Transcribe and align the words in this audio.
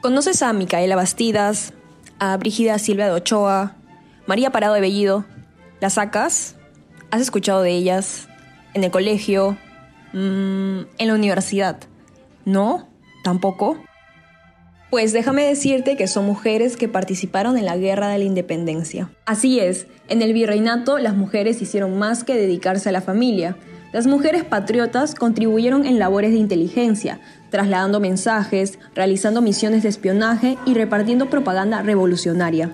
¿Conoces 0.00 0.42
a 0.42 0.54
Micaela 0.54 0.96
Bastidas, 0.96 1.74
a 2.18 2.34
Brígida 2.38 2.78
Silvia 2.78 3.04
de 3.04 3.12
Ochoa, 3.12 3.76
María 4.26 4.50
Parado 4.50 4.72
de 4.72 4.80
Bellido? 4.80 5.26
¿Las 5.78 5.94
sacas? 5.94 6.56
¿Has 7.10 7.20
escuchado 7.20 7.60
de 7.60 7.72
ellas? 7.72 8.26
¿En 8.72 8.82
el 8.82 8.90
colegio? 8.90 9.58
Mm, 10.14 10.84
¿En 10.96 11.06
la 11.06 11.14
universidad? 11.14 11.80
¿No? 12.46 12.88
¿Tampoco? 13.24 13.76
Pues 14.88 15.12
déjame 15.12 15.44
decirte 15.44 15.98
que 15.98 16.06
son 16.06 16.24
mujeres 16.24 16.78
que 16.78 16.88
participaron 16.88 17.58
en 17.58 17.66
la 17.66 17.76
Guerra 17.76 18.08
de 18.08 18.16
la 18.16 18.24
Independencia. 18.24 19.10
Así 19.26 19.60
es, 19.60 19.86
en 20.08 20.22
el 20.22 20.32
virreinato 20.32 20.98
las 20.98 21.14
mujeres 21.14 21.60
hicieron 21.60 21.98
más 21.98 22.24
que 22.24 22.36
dedicarse 22.36 22.88
a 22.88 22.92
la 22.92 23.02
familia. 23.02 23.58
Las 23.92 24.06
mujeres 24.06 24.44
patriotas 24.44 25.14
contribuyeron 25.14 25.84
en 25.84 25.98
labores 25.98 26.30
de 26.30 26.38
inteligencia, 26.38 27.20
trasladando 27.50 28.00
mensajes, 28.00 28.78
realizando 28.94 29.42
misiones 29.42 29.82
de 29.82 29.88
espionaje 29.88 30.56
y 30.64 30.74
repartiendo 30.74 31.28
propaganda 31.28 31.82
revolucionaria. 31.82 32.72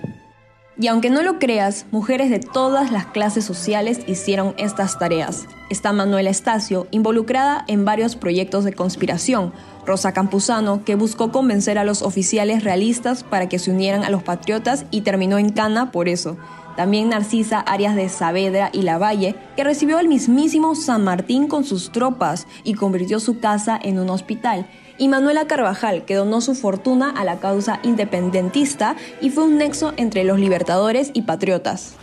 Y 0.79 0.87
aunque 0.87 1.09
no 1.09 1.23
lo 1.23 1.39
creas, 1.39 1.87
mujeres 1.89 2.29
de 2.29 2.39
todas 2.39 2.91
las 2.91 3.07
clases 3.07 3.43
sociales 3.43 4.01
hicieron 4.05 4.53
estas 4.57 4.99
tareas. 4.99 5.47
Está 5.71 5.91
Manuela 5.91 6.29
Estacio, 6.29 6.87
involucrada 6.91 7.65
en 7.67 7.83
varios 7.83 8.15
proyectos 8.15 8.63
de 8.63 8.73
conspiración. 8.73 9.53
Rosa 9.87 10.13
Campuzano, 10.13 10.83
que 10.83 10.93
buscó 10.93 11.31
convencer 11.31 11.79
a 11.79 11.83
los 11.83 12.03
oficiales 12.03 12.63
realistas 12.63 13.23
para 13.23 13.49
que 13.49 13.57
se 13.57 13.71
unieran 13.71 14.03
a 14.03 14.11
los 14.11 14.21
patriotas 14.21 14.85
y 14.91 15.01
terminó 15.01 15.39
en 15.39 15.49
cana 15.49 15.91
por 15.91 16.07
eso. 16.07 16.37
También 16.77 17.09
Narcisa 17.09 17.59
Arias 17.59 17.95
de 17.95 18.07
Saavedra 18.07 18.69
y 18.71 18.83
Lavalle, 18.83 19.35
que 19.55 19.63
recibió 19.63 19.97
al 19.97 20.07
mismísimo 20.07 20.75
San 20.75 21.03
Martín 21.03 21.47
con 21.47 21.63
sus 21.63 21.91
tropas 21.91 22.45
y 22.63 22.75
convirtió 22.75 23.19
su 23.19 23.39
casa 23.39 23.79
en 23.81 23.97
un 23.97 24.11
hospital 24.11 24.67
y 24.99 25.07
Manuela 25.07 25.47
Carvajal, 25.47 26.05
que 26.05 26.13
donó 26.13 26.39
su 26.39 26.53
fortuna 26.53 27.09
a 27.09 27.23
la 27.23 27.39
causa 27.39 27.79
independentista 27.81 28.95
y 29.21 29.31
fue 29.31 29.45
un 29.45 29.57
nexo 29.57 29.93
entre 29.97 30.23
los 30.23 30.39
libertadores 30.39 31.09
y 31.15 31.23
patriotas. 31.23 31.95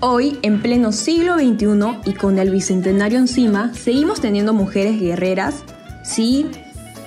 Hoy, 0.00 0.38
en 0.42 0.60
pleno 0.60 0.92
siglo 0.92 1.38
XXI 1.38 2.10
y 2.10 2.12
con 2.12 2.38
el 2.38 2.50
bicentenario 2.50 3.18
encima, 3.18 3.72
seguimos 3.72 4.20
teniendo 4.20 4.52
mujeres 4.52 5.00
guerreras. 5.00 5.64
Sí, 6.04 6.50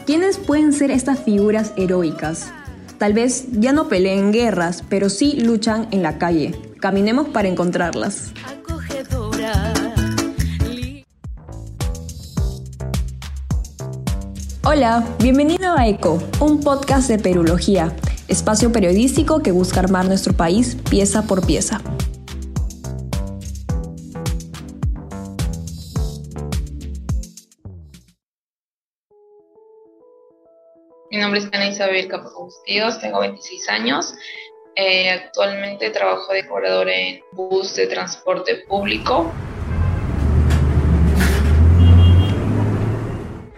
¿quiénes 0.07 0.39
pueden 0.39 0.73
ser 0.73 0.89
estas 0.89 1.19
figuras 1.19 1.71
heroicas? 1.77 2.51
Tal 2.97 3.13
vez 3.13 3.47
ya 3.51 3.73
no 3.73 3.89
peleen 3.89 4.31
guerras, 4.31 4.83
pero 4.87 5.09
sí 5.09 5.33
luchan 5.33 5.87
en 5.91 6.01
la 6.01 6.17
calle. 6.17 6.55
Caminemos 6.79 7.27
para 7.27 7.49
encontrarlas. 7.49 8.31
Hola, 14.63 15.05
bienvenido 15.19 15.75
a 15.77 15.87
ECO, 15.87 16.23
un 16.39 16.61
podcast 16.61 17.07
de 17.07 17.19
perulogía, 17.19 17.93
espacio 18.27 18.71
periodístico 18.71 19.43
que 19.43 19.51
busca 19.51 19.81
armar 19.81 20.07
nuestro 20.07 20.33
país 20.33 20.77
pieza 20.89 21.23
por 21.23 21.45
pieza. 21.45 21.81
Mi 31.11 31.17
nombre 31.17 31.39
es 31.39 31.47
Ana 31.51 31.67
Isabel 31.67 32.07
Capocustíos, 32.07 32.99
tengo 32.99 33.19
26 33.19 33.69
años. 33.69 34.15
Eh, 34.75 35.09
actualmente 35.11 35.89
trabajo 35.91 36.33
de 36.33 36.47
cobrador 36.47 36.89
en 36.89 37.21
bus 37.31 37.75
de 37.75 37.87
transporte 37.87 38.55
público 38.67 39.31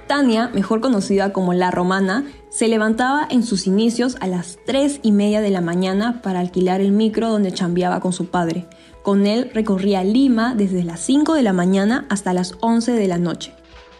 Tania, 0.08 0.50
mejor 0.54 0.80
conocida 0.80 1.34
como 1.34 1.54
La 1.54 1.70
Romana, 1.70 2.26
se 2.50 2.67
levantaba 2.67 3.28
en 3.30 3.44
sus 3.44 3.67
inicios 3.67 4.16
a 4.22 4.27
las 4.27 4.58
3 4.66 5.02
y 5.04 5.11
media 5.11 5.42
de 5.42 5.49
la 5.49 5.61
mañana 5.61 6.22
para 6.22 6.39
alquilar 6.39 6.82
el 6.82 6.92
micro 6.92 7.30
donde 7.30 7.52
chambeaba 7.52 7.99
con 7.99 8.14
su 8.14 8.27
padre. 8.27 8.66
Con 9.04 9.27
él 9.27 9.52
recorría 9.54 10.04
Lima 10.04 10.55
desde 10.55 10.83
las 10.83 11.02
5 11.02 11.33
de 11.33 11.43
la 11.43 11.54
mañana 11.54 12.05
hasta 12.10 12.33
las 12.33 12.55
11 12.61 12.93
de 12.93 13.08
la 13.08 13.17
noche. 13.17 13.54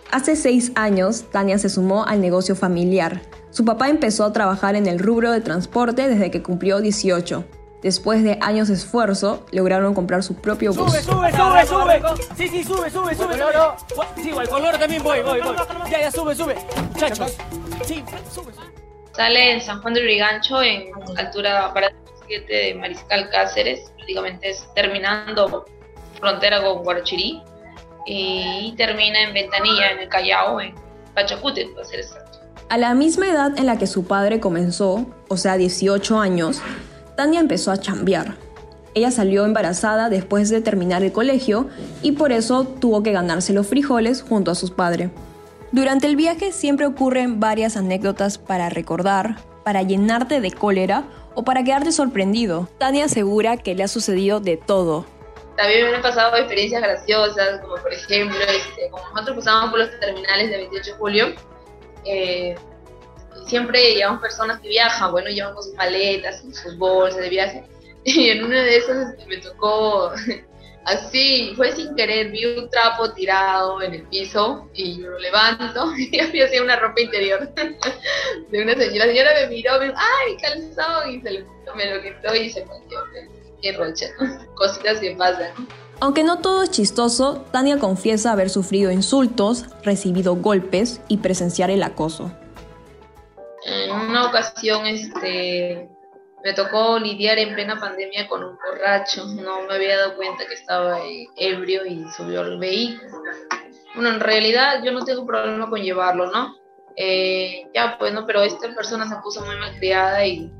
Hace 0.10 0.38
seis 0.38 0.72
años, 0.76 1.26
Tania 1.32 1.58
se 1.58 1.68
sumó 1.68 2.06
al 2.06 2.22
negocio 2.22 2.56
familiar. 2.56 3.22
Su 3.52 3.66
papá 3.66 3.90
empezó 3.90 4.26
a 4.26 4.34
trabajar 4.34 4.76
en 4.76 4.88
el 4.88 5.00
rubro 5.00 5.32
de 5.32 5.42
transporte 5.42 6.08
desde 6.08 6.32
que 6.32 6.44
cumplió 6.44 6.80
18. 6.80 7.46
Después 7.82 8.24
de 8.24 8.40
años 8.42 8.68
de 8.68 8.74
esfuerzo, 8.74 9.46
lograron 9.52 9.94
comprar 9.94 10.24
su 10.24 10.36
propio 10.36 10.74
bus. 10.74 10.92
¡Sube, 10.92 11.04
sube, 11.04 11.32
sube, 11.32 11.66
sube! 11.66 12.02
Sí, 12.36 12.48
sí, 12.48 12.64
sube, 12.64 12.90
sube, 12.90 13.16
sube. 13.16 13.38
No, 13.38 13.52
no. 13.52 13.76
Sí, 14.16 14.30
igual, 14.30 14.50
color 14.50 14.78
también 14.78 15.04
voy, 15.04 15.22
voy, 15.22 15.42
voy. 15.42 15.56
Ya, 15.90 16.02
ya, 16.02 16.12
sube, 16.12 16.36
sube. 16.36 16.56
Muchachos. 16.94 17.38
Sí, 17.86 18.04
sube, 18.34 18.52
sube. 18.52 18.68
Sale 19.16 19.54
en 19.54 19.62
San 19.62 19.82
Juan 19.82 19.94
de 19.94 20.04
Urigancho, 20.04 20.62
en 20.62 20.92
altura 21.18 21.74
para 21.74 21.92
7 22.28 22.54
de 22.54 22.76
Mariscal 22.76 23.30
Cáceres, 23.30 23.92
prácticamente 23.96 24.50
es 24.50 24.68
terminando 24.76 25.66
frontera 26.20 26.62
con 26.62 26.84
Guarachirí, 26.84 27.42
y 28.06 28.74
termina 28.78 29.22
en 29.22 29.34
Ventanilla, 29.34 29.92
en 29.92 30.00
el 30.00 30.10
Callao, 30.10 30.62
en 30.62 30.76
Pachacute, 31.14 31.68
para 31.74 31.86
ser 31.86 32.00
exacto. 32.00 32.27
A 32.70 32.78
la 32.78 32.94
misma 32.96 33.30
edad 33.30 33.58
en 33.58 33.66
la 33.66 33.78
que 33.78 33.88
su 33.88 34.04
padre 34.04 34.42
comenzó, 34.42 35.06
o 35.30 35.38
sea, 35.38 35.56
18 35.56 36.20
años, 36.20 36.62
Tania 37.16 37.40
empezó 37.40 37.72
a 37.72 37.78
chambear. 37.78 38.36
Ella 38.94 39.10
salió 39.10 39.46
embarazada 39.46 40.10
después 40.10 40.50
de 40.50 40.60
terminar 40.60 41.02
el 41.02 41.14
colegio 41.14 41.70
y 42.02 42.12
por 42.12 42.34
eso 42.34 42.66
tuvo 42.66 43.04
que 43.04 43.14
ganarse 43.14 43.54
los 43.54 43.68
frijoles 43.68 44.22
junto 44.22 44.52
a 44.52 44.56
sus 44.56 44.72
padres. 44.72 45.12
Durante 45.72 46.08
el 46.08 46.18
viaje 46.18 46.52
siempre 46.52 46.86
ocurren 46.86 47.40
varias 47.40 47.78
anécdotas 47.78 48.38
para 48.38 48.68
recordar, 48.68 49.38
para 49.64 49.84
llenarte 49.84 50.42
de 50.42 50.52
cólera 50.52 51.06
o 51.36 51.46
para 51.46 51.64
quedarte 51.64 51.94
sorprendido. 51.94 52.68
Tania 52.80 53.06
asegura 53.06 53.56
que 53.56 53.76
le 53.76 53.84
ha 53.84 53.88
sucedido 53.88 54.42
de 54.42 54.58
todo. 54.58 55.06
También 55.56 55.90
me 55.90 55.96
han 55.96 56.02
pasado 56.02 56.36
experiencias 56.36 56.82
graciosas, 56.82 57.62
como 57.62 57.76
por 57.76 57.94
ejemplo, 57.94 58.38
este, 58.42 58.90
como 58.92 59.06
nosotros 59.16 59.46
por 59.70 59.80
los 59.80 60.00
terminales 60.02 60.50
de 60.50 60.58
28 60.58 60.92
de 60.92 60.98
julio, 60.98 61.28
eh, 62.08 62.56
siempre 63.48 63.96
llevamos 63.96 64.22
personas 64.22 64.60
que 64.60 64.70
viajan, 64.70 65.12
bueno, 65.12 65.30
llevamos 65.30 65.66
sus 65.66 65.76
maletas, 65.76 66.42
sus 66.42 66.78
bolsas 66.78 67.22
de 67.22 67.30
viaje. 67.30 67.64
Y 68.04 68.30
en 68.30 68.46
una 68.46 68.64
de 68.64 68.78
esas 68.78 69.10
este, 69.10 69.26
me 69.26 69.36
tocó 69.38 70.12
así, 70.86 71.52
fue 71.58 71.74
sin 71.74 71.94
querer, 71.96 72.32
vi 72.32 72.46
un 72.46 72.70
trapo 72.70 73.12
tirado 73.12 73.82
en 73.82 73.96
el 73.96 74.04
piso 74.04 74.70
y 74.74 75.02
yo 75.02 75.10
lo 75.10 75.20
levanto 75.20 75.92
y 75.98 76.18
había 76.18 76.64
una 76.64 76.78
ropa 76.78 77.02
interior 77.02 77.54
de 78.50 78.62
una 78.62 78.76
señora. 78.76 79.08
La 79.08 79.12
señora 79.12 79.32
me 79.42 79.48
miró, 79.48 79.80
me 79.80 79.86
dijo, 79.88 79.98
¡ay, 79.98 80.38
calzón! 80.38 81.12
Y 81.12 81.22
se 81.22 81.32
lo 81.32 82.02
quitó 82.02 82.36
y 82.36 82.50
se 82.50 82.62
metió. 82.62 83.00
Qué 83.62 83.74
rocha, 83.74 84.06
cositas 84.56 85.00
que 85.00 85.16
pasan. 85.18 85.52
Aunque 86.00 86.24
no 86.24 86.40
todo 86.40 86.62
es 86.64 86.70
chistoso, 86.70 87.46
Tania 87.52 87.80
confiesa 87.80 88.32
haber 88.32 88.52
sufrido 88.52 88.92
insultos, 88.92 89.66
recibido 89.84 90.36
golpes 90.36 91.02
y 91.08 91.18
presenciar 91.18 91.72
el 91.72 91.82
acoso. 91.82 92.32
En 93.66 93.92
una 93.92 94.28
ocasión 94.28 94.86
este, 94.86 95.90
me 96.44 96.54
tocó 96.54 97.00
lidiar 97.00 97.40
en 97.40 97.56
plena 97.56 97.80
pandemia 97.80 98.28
con 98.28 98.44
un 98.44 98.58
borracho. 98.58 99.26
No 99.26 99.64
me 99.64 99.74
había 99.74 99.98
dado 99.98 100.16
cuenta 100.16 100.46
que 100.48 100.54
estaba 100.54 101.00
ebrio 101.36 101.86
y 101.86 102.06
subió 102.16 102.42
al 102.42 102.60
vehículo. 102.60 103.10
Bueno, 103.96 104.12
en 104.12 104.20
realidad 104.20 104.84
yo 104.84 104.92
no 104.92 105.04
tengo 105.04 105.26
problema 105.26 105.68
con 105.68 105.82
llevarlo, 105.82 106.32
¿no? 106.32 106.56
Eh, 106.96 107.68
ya, 107.74 107.98
pues 107.98 108.14
no, 108.14 108.26
pero 108.28 108.44
esta 108.44 108.74
persona 108.76 109.10
se 109.10 109.16
puso 109.24 109.44
muy 109.44 109.56
malcriada 109.56 110.24
y 110.26 110.52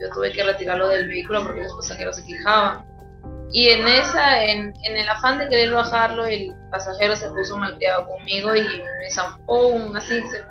yo 0.00 0.10
tuve 0.14 0.32
que 0.32 0.42
retirarlo 0.42 0.88
del 0.88 1.08
vehículo 1.08 1.44
porque 1.44 1.62
los 1.62 1.74
pasajeros 1.74 2.16
se 2.16 2.24
quejaban. 2.24 2.87
Y 3.52 3.68
en 3.70 3.88
esa, 3.88 4.44
en, 4.44 4.74
en, 4.82 4.96
el 4.96 5.08
afán 5.08 5.38
de 5.38 5.48
querer 5.48 5.72
bajarlo, 5.72 6.26
el 6.26 6.54
pasajero 6.70 7.16
se 7.16 7.30
puso 7.30 7.56
malcriado 7.56 8.06
conmigo 8.06 8.54
y 8.54 8.62
me 8.62 9.10
zampó 9.10 9.68
un 9.68 9.96
así, 9.96 10.20
se 10.28 10.42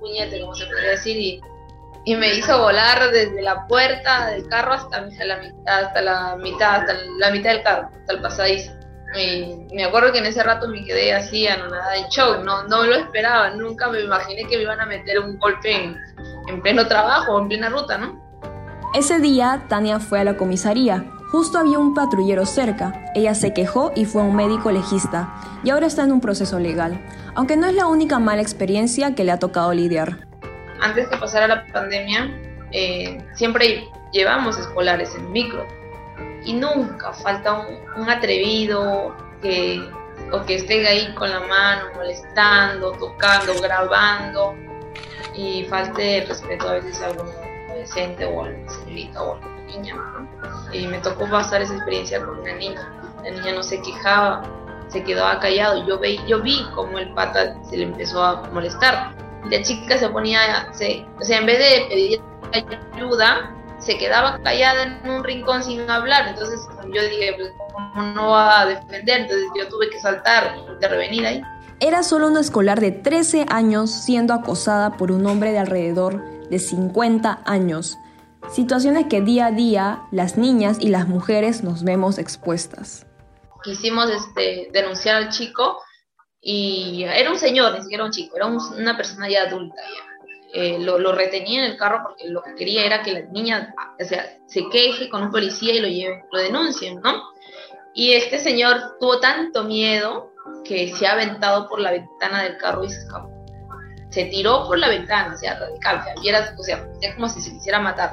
puñete, 0.00 0.40
como 0.40 0.54
se 0.54 0.66
podría 0.66 0.90
decir, 0.90 1.16
y, 1.16 1.40
y, 2.04 2.16
me 2.16 2.34
hizo 2.34 2.58
volar 2.58 3.12
desde 3.12 3.42
la 3.42 3.66
puerta 3.68 4.26
del 4.26 4.48
carro 4.48 4.72
hasta, 4.72 5.02
la 5.24 5.36
mitad, 5.36 5.84
hasta 5.84 6.02
la 6.02 6.36
mitad, 6.36 6.80
hasta 6.80 6.94
la 7.18 7.30
mitad 7.30 7.50
del 7.50 7.62
carro, 7.62 7.88
hasta 8.00 8.12
el 8.12 8.20
pasadizo. 8.20 8.72
Y 9.14 9.68
me 9.74 9.84
acuerdo 9.84 10.10
que 10.10 10.18
en 10.18 10.26
ese 10.26 10.42
rato 10.42 10.66
me 10.68 10.84
quedé 10.84 11.14
así 11.14 11.46
anonada 11.46 11.92
de 11.92 12.08
show, 12.08 12.42
no, 12.42 12.64
no 12.64 12.82
lo 12.84 12.94
esperaba, 12.94 13.50
nunca 13.50 13.88
me 13.88 14.00
imaginé 14.00 14.44
que 14.46 14.56
me 14.56 14.62
iban 14.62 14.80
a 14.80 14.86
meter 14.86 15.20
un 15.20 15.38
golpe 15.38 15.70
en, 15.70 15.96
en 16.48 16.62
pleno 16.62 16.88
trabajo, 16.88 17.38
en 17.38 17.48
plena 17.48 17.68
ruta, 17.68 17.98
¿no? 17.98 18.20
Ese 18.94 19.20
día 19.20 19.64
Tania 19.68 20.00
fue 20.00 20.20
a 20.20 20.24
la 20.24 20.36
comisaría. 20.36 21.04
Justo 21.32 21.58
había 21.58 21.78
un 21.80 21.94
patrullero 21.94 22.46
cerca. 22.46 23.10
Ella 23.14 23.34
se 23.34 23.52
quejó 23.52 23.90
y 23.96 24.04
fue 24.04 24.22
a 24.22 24.26
un 24.26 24.36
médico 24.36 24.70
legista. 24.70 25.34
Y 25.64 25.70
ahora 25.70 25.86
está 25.86 26.04
en 26.04 26.12
un 26.12 26.20
proceso 26.20 26.60
legal 26.60 27.00
aunque 27.34 27.56
no 27.56 27.66
es 27.66 27.74
la 27.74 27.86
única 27.86 28.18
mala 28.18 28.42
experiencia 28.42 29.14
que 29.14 29.24
le 29.24 29.32
ha 29.32 29.38
tocado 29.38 29.72
lidiar. 29.72 30.26
Antes 30.80 31.08
que 31.08 31.16
pasara 31.16 31.46
la 31.46 31.66
pandemia, 31.66 32.30
eh, 32.72 33.18
siempre 33.34 33.88
llevamos 34.12 34.58
escolares 34.58 35.14
en 35.14 35.30
micro 35.32 35.66
y 36.44 36.54
nunca 36.54 37.12
falta 37.12 37.66
un, 37.96 38.10
atrevido 38.10 39.14
que 39.40 39.80
o 40.32 40.44
que 40.44 40.56
estén 40.56 40.84
ahí 40.86 41.14
con 41.14 41.30
la 41.30 41.40
mano, 41.40 41.86
molestando, 41.94 42.92
tocando, 42.92 43.54
grabando 43.60 44.54
y 45.34 45.64
falte 45.64 46.24
respeto 46.28 46.68
a 46.68 46.72
veces 46.74 47.00
a 47.00 47.06
algún 47.06 47.28
adolescente 47.68 48.24
o 48.26 48.42
a 48.42 48.46
alguna 48.46 48.70
señorita 48.70 49.22
o 49.22 49.34
a 49.34 49.51
niña. 49.76 49.96
Y 50.72 50.86
me 50.86 50.98
tocó 50.98 51.28
pasar 51.28 51.62
esa 51.62 51.74
experiencia 51.74 52.24
con 52.24 52.38
una 52.40 52.54
niña. 52.54 52.88
La 53.24 53.30
niña 53.30 53.54
no 53.54 53.62
se 53.62 53.80
quejaba, 53.82 54.42
se 54.88 55.02
quedaba 55.04 55.38
callado. 55.40 55.86
Yo, 55.86 55.98
ve, 55.98 56.18
yo 56.26 56.40
vi 56.42 56.66
cómo 56.74 56.98
el 56.98 57.12
pata 57.14 57.56
se 57.68 57.76
le 57.76 57.84
empezó 57.84 58.22
a 58.22 58.48
molestar. 58.50 59.14
La 59.50 59.62
chica 59.62 59.98
se 59.98 60.08
ponía, 60.08 60.72
se, 60.72 61.04
o 61.20 61.24
sea, 61.24 61.38
en 61.38 61.46
vez 61.46 61.58
de 61.58 61.86
pedir 61.88 62.20
ayuda, 62.94 63.54
se 63.78 63.98
quedaba 63.98 64.38
callada 64.42 64.84
en 64.84 65.10
un 65.10 65.24
rincón 65.24 65.62
sin 65.64 65.88
hablar. 65.90 66.28
Entonces 66.28 66.60
yo 66.92 67.02
dije, 67.02 67.34
pues, 67.36 67.52
¿cómo 67.72 68.02
no 68.14 68.30
va 68.30 68.60
a 68.60 68.66
defender? 68.66 69.22
Entonces 69.22 69.46
yo 69.58 69.68
tuve 69.68 69.90
que 69.90 69.98
saltar, 69.98 70.56
intervenir 70.70 71.26
ahí. 71.26 71.42
Era 71.80 72.04
solo 72.04 72.28
una 72.28 72.40
escolar 72.40 72.80
de 72.80 72.92
13 72.92 73.46
años 73.48 73.90
siendo 73.90 74.34
acosada 74.34 74.96
por 74.96 75.10
un 75.10 75.26
hombre 75.26 75.50
de 75.50 75.58
alrededor 75.58 76.22
de 76.48 76.58
50 76.60 77.40
años. 77.44 77.98
Situaciones 78.52 79.06
que 79.06 79.22
día 79.22 79.46
a 79.46 79.50
día 79.50 80.02
las 80.10 80.36
niñas 80.36 80.76
y 80.78 80.88
las 80.88 81.08
mujeres 81.08 81.64
nos 81.64 81.84
vemos 81.84 82.18
expuestas. 82.18 83.06
Quisimos 83.64 84.10
este, 84.10 84.68
denunciar 84.74 85.16
al 85.16 85.30
chico 85.30 85.80
y 86.38 87.04
era 87.04 87.30
un 87.30 87.38
señor, 87.38 87.72
ni 87.74 87.80
siquiera 87.80 88.04
un 88.04 88.10
chico, 88.10 88.36
era 88.36 88.46
una 88.46 88.94
persona 88.94 89.30
ya 89.30 89.44
adulta. 89.44 89.80
Eh, 90.52 90.78
lo, 90.80 90.98
lo, 90.98 91.12
retenía 91.12 91.64
en 91.64 91.70
el 91.70 91.78
carro 91.78 92.00
porque 92.02 92.28
lo 92.28 92.42
que 92.42 92.54
quería 92.54 92.84
era 92.84 93.02
que 93.02 93.12
la 93.12 93.20
niña 93.20 93.74
o 93.98 94.04
sea, 94.04 94.36
se 94.48 94.68
queje 94.68 95.08
con 95.08 95.22
un 95.22 95.30
policía 95.30 95.72
y 95.72 95.80
lo 95.80 96.20
lo 96.30 96.38
denuncien, 96.38 97.00
¿no? 97.00 97.22
Y 97.94 98.12
este 98.12 98.38
señor 98.38 98.98
tuvo 99.00 99.18
tanto 99.18 99.64
miedo 99.64 100.30
que 100.62 100.94
se 100.94 101.06
ha 101.06 101.12
aventado 101.12 101.70
por 101.70 101.80
la 101.80 101.92
ventana 101.92 102.42
del 102.42 102.58
carro 102.58 102.84
y 102.84 102.90
se 102.90 102.98
escapó. 102.98 103.30
Se 104.10 104.26
tiró 104.26 104.66
por 104.66 104.78
la 104.78 104.90
ventana, 104.90 105.34
o 105.34 105.38
sea, 105.38 105.58
radical, 105.58 106.04
o 106.58 106.62
sea, 106.62 106.86
es 107.00 107.14
como 107.14 107.30
si 107.30 107.40
se 107.40 107.50
quisiera 107.50 107.80
matar. 107.80 108.12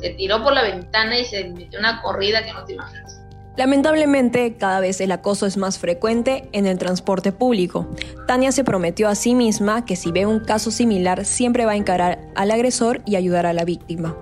Se 0.00 0.10
tiró 0.10 0.42
por 0.42 0.52
la 0.52 0.62
ventana 0.62 1.18
y 1.18 1.24
se 1.24 1.44
metió 1.48 1.78
una 1.78 2.02
corrida 2.02 2.44
que 2.44 2.52
no 2.52 2.64
te 2.64 2.74
imaginas. 2.74 3.20
Lamentablemente, 3.56 4.54
cada 4.56 4.80
vez 4.80 5.00
el 5.00 5.10
acoso 5.12 5.46
es 5.46 5.56
más 5.56 5.78
frecuente 5.78 6.48
en 6.52 6.66
el 6.66 6.76
transporte 6.76 7.32
público. 7.32 7.88
Tania 8.26 8.52
se 8.52 8.64
prometió 8.64 9.08
a 9.08 9.14
sí 9.14 9.34
misma 9.34 9.86
que 9.86 9.96
si 9.96 10.12
ve 10.12 10.26
un 10.26 10.40
caso 10.40 10.70
similar 10.70 11.24
siempre 11.24 11.64
va 11.64 11.72
a 11.72 11.76
encarar 11.76 12.20
al 12.34 12.50
agresor 12.50 13.00
y 13.06 13.16
ayudar 13.16 13.46
a 13.46 13.54
la 13.54 13.64
víctima. 13.64 14.14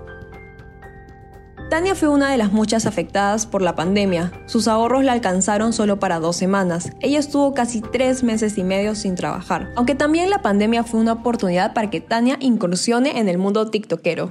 Tania 1.69 1.97
fue 1.97 2.09
una 2.09 2.31
de 2.31 2.37
las 2.37 2.53
muchas 2.53 2.87
afectadas 2.87 3.47
por 3.47 3.61
la 3.61 3.75
pandemia. 3.75 4.31
Sus 4.47 4.69
ahorros 4.69 5.03
la 5.03 5.13
alcanzaron 5.13 5.73
solo 5.73 5.99
para 5.99 6.21
dos 6.21 6.37
semanas. 6.37 6.93
Ella 7.01 7.19
estuvo 7.19 7.55
casi 7.55 7.81
tres 7.81 8.23
meses 8.23 8.57
y 8.59 8.63
medio 8.63 8.95
sin 8.95 9.17
trabajar. 9.17 9.73
Aunque 9.75 9.97
también 9.97 10.31
la 10.31 10.43
pandemia 10.43 10.85
fue 10.85 11.01
una 11.01 11.15
oportunidad 11.15 11.75
para 11.75 11.91
que 11.91 12.01
Tania 12.01 12.37
incursione 12.39 13.19
en 13.19 13.29
el 13.29 13.39
mundo 13.39 13.69
tiktokero 13.71 14.31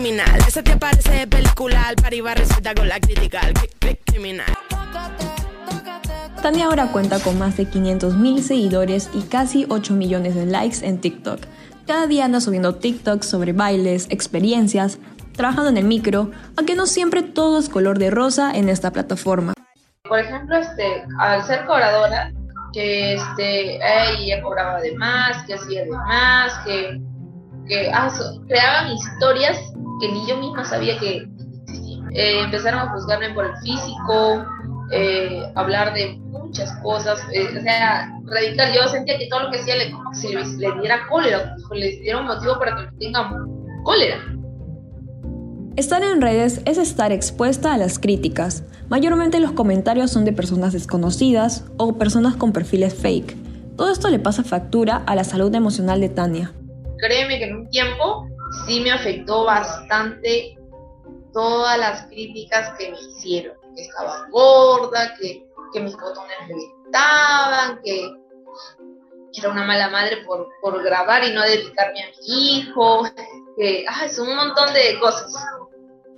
criminal. 0.00 0.38
Ese 0.48 0.62
te 0.62 0.76
parece 0.76 1.26
película, 1.26 1.92
para 2.02 2.34
receta 2.34 2.74
con 2.74 2.88
la 2.88 2.98
crítica. 2.98 3.40
Criminal. 4.06 4.46
Tania 6.42 6.66
ahora 6.66 6.90
cuenta 6.90 7.20
con 7.20 7.38
más 7.38 7.58
de 7.58 7.64
500.000 7.64 8.40
seguidores 8.40 9.10
y 9.12 9.22
casi 9.22 9.66
8 9.68 9.92
millones 9.92 10.34
de 10.34 10.46
likes 10.46 10.86
en 10.86 11.00
TikTok. 11.00 11.40
Cada 11.86 12.06
día 12.06 12.24
anda 12.24 12.40
subiendo 12.40 12.76
TikToks 12.76 13.26
sobre 13.26 13.52
bailes, 13.52 14.06
experiencias, 14.10 14.98
trabajando 15.36 15.68
en 15.68 15.76
el 15.76 15.84
micro, 15.84 16.30
aunque 16.56 16.76
no 16.76 16.86
siempre 16.86 17.22
todo 17.22 17.58
es 17.58 17.68
color 17.68 17.98
de 17.98 18.10
rosa 18.10 18.52
en 18.52 18.70
esta 18.70 18.92
plataforma. 18.92 19.52
Por 20.08 20.18
ejemplo, 20.18 20.56
este, 20.56 21.04
al 21.18 21.44
ser 21.44 21.66
cobradora, 21.66 22.32
que 22.72 23.14
este, 23.14 23.76
ella 23.76 24.42
cobraba 24.42 24.80
de 24.80 24.96
más, 24.96 25.44
que 25.46 25.54
hacía 25.54 25.84
de 25.84 25.90
más, 25.90 26.52
que, 26.64 27.00
que 27.68 27.90
ah, 27.92 28.10
creaban 28.48 28.92
historias 28.92 29.58
que 30.00 30.10
ni 30.10 30.26
yo 30.26 30.36
misma 30.38 30.64
sabía 30.64 30.98
que 30.98 31.28
eh, 32.12 32.40
empezaron 32.40 32.80
a 32.80 32.92
juzgarme 32.92 33.32
por 33.34 33.46
el 33.46 33.56
físico, 33.58 34.44
eh, 34.92 35.44
hablar 35.54 35.94
de 35.94 36.16
muchas 36.18 36.72
cosas, 36.82 37.20
eh, 37.32 37.46
o 37.56 37.60
sea, 37.60 38.12
radical. 38.24 38.72
Yo 38.74 38.88
sentía 38.88 39.18
que 39.18 39.28
todo 39.28 39.44
lo 39.44 39.50
que 39.50 39.60
hacía 39.60 39.76
le, 39.76 39.92
le, 40.58 40.80
diera 40.80 41.06
cólera, 41.08 41.54
le 41.72 41.90
diera 42.00 42.18
un 42.18 42.26
motivo 42.26 42.58
para 42.58 42.76
que 42.76 42.96
tenga 42.98 43.30
cólera. 43.84 44.16
Estar 45.76 46.02
en 46.02 46.20
redes 46.20 46.60
es 46.64 46.78
estar 46.78 47.12
expuesta 47.12 47.72
a 47.72 47.78
las 47.78 47.98
críticas. 47.98 48.64
Mayormente 48.88 49.38
los 49.38 49.52
comentarios 49.52 50.10
son 50.10 50.24
de 50.24 50.32
personas 50.32 50.72
desconocidas 50.72 51.64
o 51.76 51.96
personas 51.96 52.34
con 52.34 52.52
perfiles 52.52 52.94
fake. 52.94 53.36
Todo 53.76 53.92
esto 53.92 54.10
le 54.10 54.18
pasa 54.18 54.42
factura 54.42 54.96
a 55.06 55.14
la 55.14 55.22
salud 55.22 55.54
emocional 55.54 56.00
de 56.00 56.08
Tania. 56.08 56.52
Créeme 56.98 57.38
que 57.38 57.44
en 57.44 57.56
un 57.56 57.70
tiempo 57.70 58.26
sí 58.66 58.80
me 58.80 58.92
afectó 58.92 59.44
bastante 59.44 60.56
todas 61.32 61.78
las 61.78 62.06
críticas 62.06 62.76
que 62.78 62.90
me 62.90 62.98
hicieron, 62.98 63.56
que 63.74 63.82
estaba 63.82 64.26
gorda, 64.30 65.14
que, 65.16 65.46
mis 65.80 65.94
botones 65.94 66.36
reventaban, 66.48 67.80
que, 67.84 68.12
que, 69.32 69.40
era 69.40 69.50
una 69.50 69.64
mala 69.64 69.88
madre 69.88 70.18
por, 70.26 70.48
por 70.60 70.82
grabar 70.82 71.22
y 71.24 71.32
no 71.32 71.42
dedicarme 71.42 72.02
a 72.02 72.06
mi 72.08 72.58
hijo, 72.58 73.04
que 73.56 73.84
ah, 73.88 74.04
es 74.04 74.18
un 74.18 74.34
montón 74.34 74.72
de 74.74 74.98
cosas. 74.98 75.32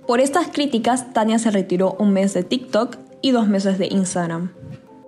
Por 0.07 0.19
estas 0.19 0.47
críticas, 0.47 1.13
Tania 1.13 1.39
se 1.39 1.51
retiró 1.51 1.95
un 1.99 2.11
mes 2.11 2.33
de 2.33 2.43
TikTok 2.43 2.97
y 3.21 3.31
dos 3.31 3.47
meses 3.47 3.77
de 3.77 3.87
Instagram. 3.87 4.53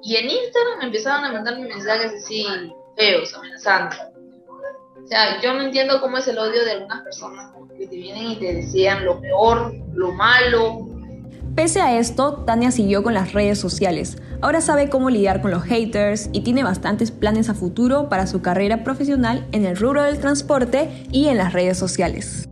Y 0.04 0.16
en 0.16 0.30
Instagram 0.30 0.80
me 0.80 0.86
empezaron 0.86 1.25
a 1.25 1.31
mandarme 1.31 1.68
mensajes 1.68 2.13
así 2.13 2.45
feos, 2.95 3.33
amenazando 3.33 4.14
o 5.05 5.07
sea, 5.07 5.39
yo 5.39 5.53
no 5.53 5.61
entiendo 5.61 6.01
cómo 6.01 6.17
es 6.17 6.27
el 6.27 6.39
odio 6.39 6.65
de 6.65 6.71
algunas 6.71 7.03
personas 7.03 7.51
que 7.77 7.85
te 7.85 7.95
vienen 7.95 8.31
y 8.31 8.39
te 8.39 8.55
desean 8.55 9.05
lo 9.05 9.21
peor, 9.21 9.71
lo 9.93 10.11
malo. 10.13 10.89
Pese 11.53 11.79
a 11.79 11.99
esto, 11.99 12.43
Tania 12.47 12.71
siguió 12.71 13.03
con 13.03 13.13
las 13.13 13.31
redes 13.31 13.59
sociales. 13.59 14.17
Ahora 14.41 14.61
sabe 14.61 14.89
cómo 14.89 15.11
lidiar 15.11 15.43
con 15.43 15.51
los 15.51 15.61
haters 15.61 16.29
y 16.33 16.41
tiene 16.41 16.63
bastantes 16.63 17.11
planes 17.11 17.49
a 17.49 17.53
futuro 17.53 18.09
para 18.09 18.25
su 18.25 18.41
carrera 18.41 18.83
profesional 18.83 19.45
en 19.51 19.65
el 19.65 19.77
rubro 19.77 20.01
del 20.01 20.19
transporte 20.19 21.05
y 21.11 21.27
en 21.27 21.37
las 21.37 21.53
redes 21.53 21.77
sociales. 21.77 22.49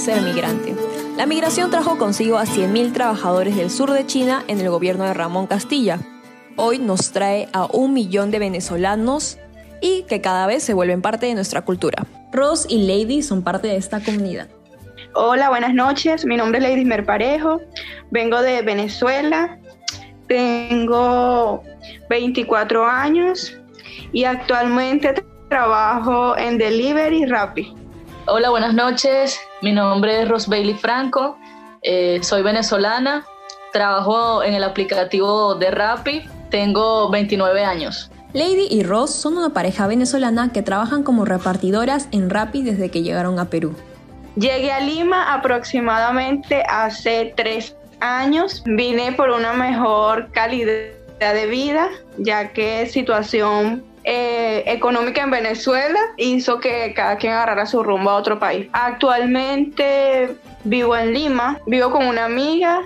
Ser 0.00 0.22
migrante. 0.22 0.74
La 1.18 1.26
migración 1.26 1.70
trajo 1.70 1.98
consigo 1.98 2.38
a 2.38 2.44
100.000 2.44 2.94
trabajadores 2.94 3.54
del 3.54 3.68
sur 3.68 3.92
de 3.92 4.06
China 4.06 4.42
en 4.48 4.58
el 4.58 4.70
gobierno 4.70 5.04
de 5.04 5.12
Ramón 5.12 5.46
Castilla. 5.46 5.98
Hoy 6.56 6.78
nos 6.78 7.12
trae 7.12 7.50
a 7.52 7.66
un 7.66 7.92
millón 7.92 8.30
de 8.30 8.38
venezolanos 8.38 9.36
y 9.82 10.04
que 10.04 10.22
cada 10.22 10.46
vez 10.46 10.62
se 10.62 10.72
vuelven 10.72 11.02
parte 11.02 11.26
de 11.26 11.34
nuestra 11.34 11.62
cultura. 11.62 12.06
Ross 12.32 12.64
y 12.66 12.86
Lady 12.86 13.20
son 13.20 13.42
parte 13.42 13.68
de 13.68 13.76
esta 13.76 14.00
comunidad. 14.00 14.48
Hola, 15.14 15.50
buenas 15.50 15.74
noches. 15.74 16.24
Mi 16.24 16.38
nombre 16.38 16.60
es 16.60 16.70
Lady 16.70 16.86
Merparejo. 16.86 17.60
Vengo 18.10 18.40
de 18.40 18.62
Venezuela. 18.62 19.58
Tengo 20.28 21.62
24 22.08 22.86
años 22.86 23.54
y 24.12 24.24
actualmente 24.24 25.22
trabajo 25.50 26.38
en 26.38 26.56
Delivery 26.56 27.26
Rappi. 27.26 27.79
Hola, 28.26 28.50
buenas 28.50 28.74
noches. 28.74 29.40
Mi 29.62 29.72
nombre 29.72 30.22
es 30.22 30.28
Ros 30.28 30.46
Bailey 30.46 30.74
Franco. 30.74 31.38
Eh, 31.82 32.20
soy 32.22 32.42
venezolana. 32.42 33.24
Trabajo 33.72 34.42
en 34.42 34.52
el 34.52 34.62
aplicativo 34.62 35.54
de 35.54 35.70
Rappi. 35.70 36.28
Tengo 36.50 37.10
29 37.10 37.64
años. 37.64 38.10
Lady 38.34 38.68
y 38.70 38.82
Ross 38.82 39.14
son 39.14 39.38
una 39.38 39.50
pareja 39.50 39.86
venezolana 39.86 40.52
que 40.52 40.62
trabajan 40.62 41.02
como 41.02 41.24
repartidoras 41.24 42.08
en 42.12 42.28
Rappi 42.28 42.62
desde 42.62 42.90
que 42.90 43.02
llegaron 43.02 43.38
a 43.38 43.46
Perú. 43.46 43.74
Llegué 44.36 44.70
a 44.70 44.80
Lima 44.80 45.32
aproximadamente 45.32 46.62
hace 46.68 47.32
tres 47.36 47.74
años. 48.00 48.62
Vine 48.66 49.12
por 49.12 49.30
una 49.30 49.54
mejor 49.54 50.30
calidad 50.32 50.84
de 51.18 51.46
vida, 51.46 51.88
ya 52.18 52.52
que 52.52 52.86
situación 52.86 53.82
eh, 54.04 54.62
económica 54.66 55.22
en 55.22 55.30
Venezuela 55.30 55.98
hizo 56.16 56.58
que 56.58 56.92
cada 56.94 57.16
quien 57.16 57.32
agarrara 57.32 57.66
su 57.66 57.82
rumbo 57.82 58.10
a 58.10 58.16
otro 58.16 58.38
país. 58.38 58.68
Actualmente 58.72 60.36
vivo 60.64 60.96
en 60.96 61.12
Lima, 61.12 61.58
vivo 61.66 61.90
con 61.90 62.06
una 62.06 62.24
amiga. 62.24 62.82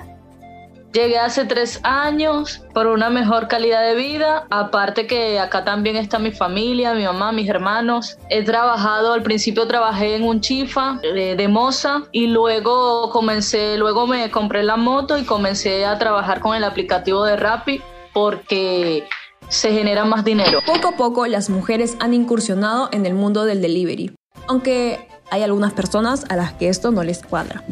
Llegué 0.92 1.18
hace 1.18 1.44
tres 1.44 1.80
años 1.83 2.62
por 2.73 2.87
una 2.87 3.11
mejor 3.11 3.49
calidad 3.49 3.83
de 3.83 3.97
vida, 3.97 4.47
aparte 4.50 5.09
que 5.09 5.40
acá 5.40 5.64
también 5.64 5.97
está 5.97 6.21
mi 6.21 6.30
familia, 6.30 6.94
mi 6.94 7.02
mamá, 7.02 7.33
mis 7.33 7.49
hermanos. 7.49 8.16
He 8.30 8.44
trabajado, 8.44 9.12
al 9.12 9.25
principio 9.25 9.66
trabajé 9.66 10.14
en 10.14 10.23
un 10.23 10.40
chifa 10.40 11.00
de, 11.02 11.35
de 11.35 11.49
moza 11.49 12.04
y 12.12 12.28
luego 12.28 13.11
comencé, 13.11 13.76
luego 13.76 14.06
me 14.06 14.30
compré 14.30 14.62
la 14.62 14.76
moto 14.76 15.18
y 15.18 15.25
comencé 15.25 15.85
a 15.85 15.99
trabajar 15.99 16.38
con 16.38 16.54
el 16.54 16.62
aplicativo 16.62 17.25
de 17.25 17.37
Rappi 17.37 17.83
porque 18.12 19.04
se 19.48 19.72
genera 19.72 20.04
más 20.04 20.24
dinero. 20.24 20.60
Poco 20.66 20.88
a 20.88 20.96
poco 20.96 21.26
las 21.26 21.50
mujeres 21.50 21.96
han 22.00 22.14
incursionado 22.14 22.88
en 22.92 23.06
el 23.06 23.14
mundo 23.14 23.44
del 23.44 23.62
delivery, 23.62 24.14
aunque 24.46 25.08
hay 25.30 25.42
algunas 25.42 25.72
personas 25.72 26.24
a 26.28 26.36
las 26.36 26.52
que 26.54 26.68
esto 26.68 26.90
no 26.90 27.02
les 27.02 27.22
cuadra. 27.22 27.64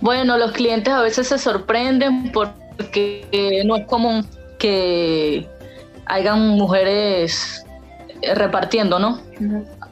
Bueno, 0.00 0.36
los 0.38 0.52
clientes 0.52 0.92
a 0.92 1.00
veces 1.00 1.28
se 1.28 1.38
sorprenden 1.38 2.30
porque 2.32 3.62
no 3.64 3.76
es 3.76 3.86
común 3.86 4.26
que 4.58 5.48
hayan 6.06 6.48
mujeres 6.48 7.64
repartiendo, 8.34 8.98
¿no? 8.98 9.20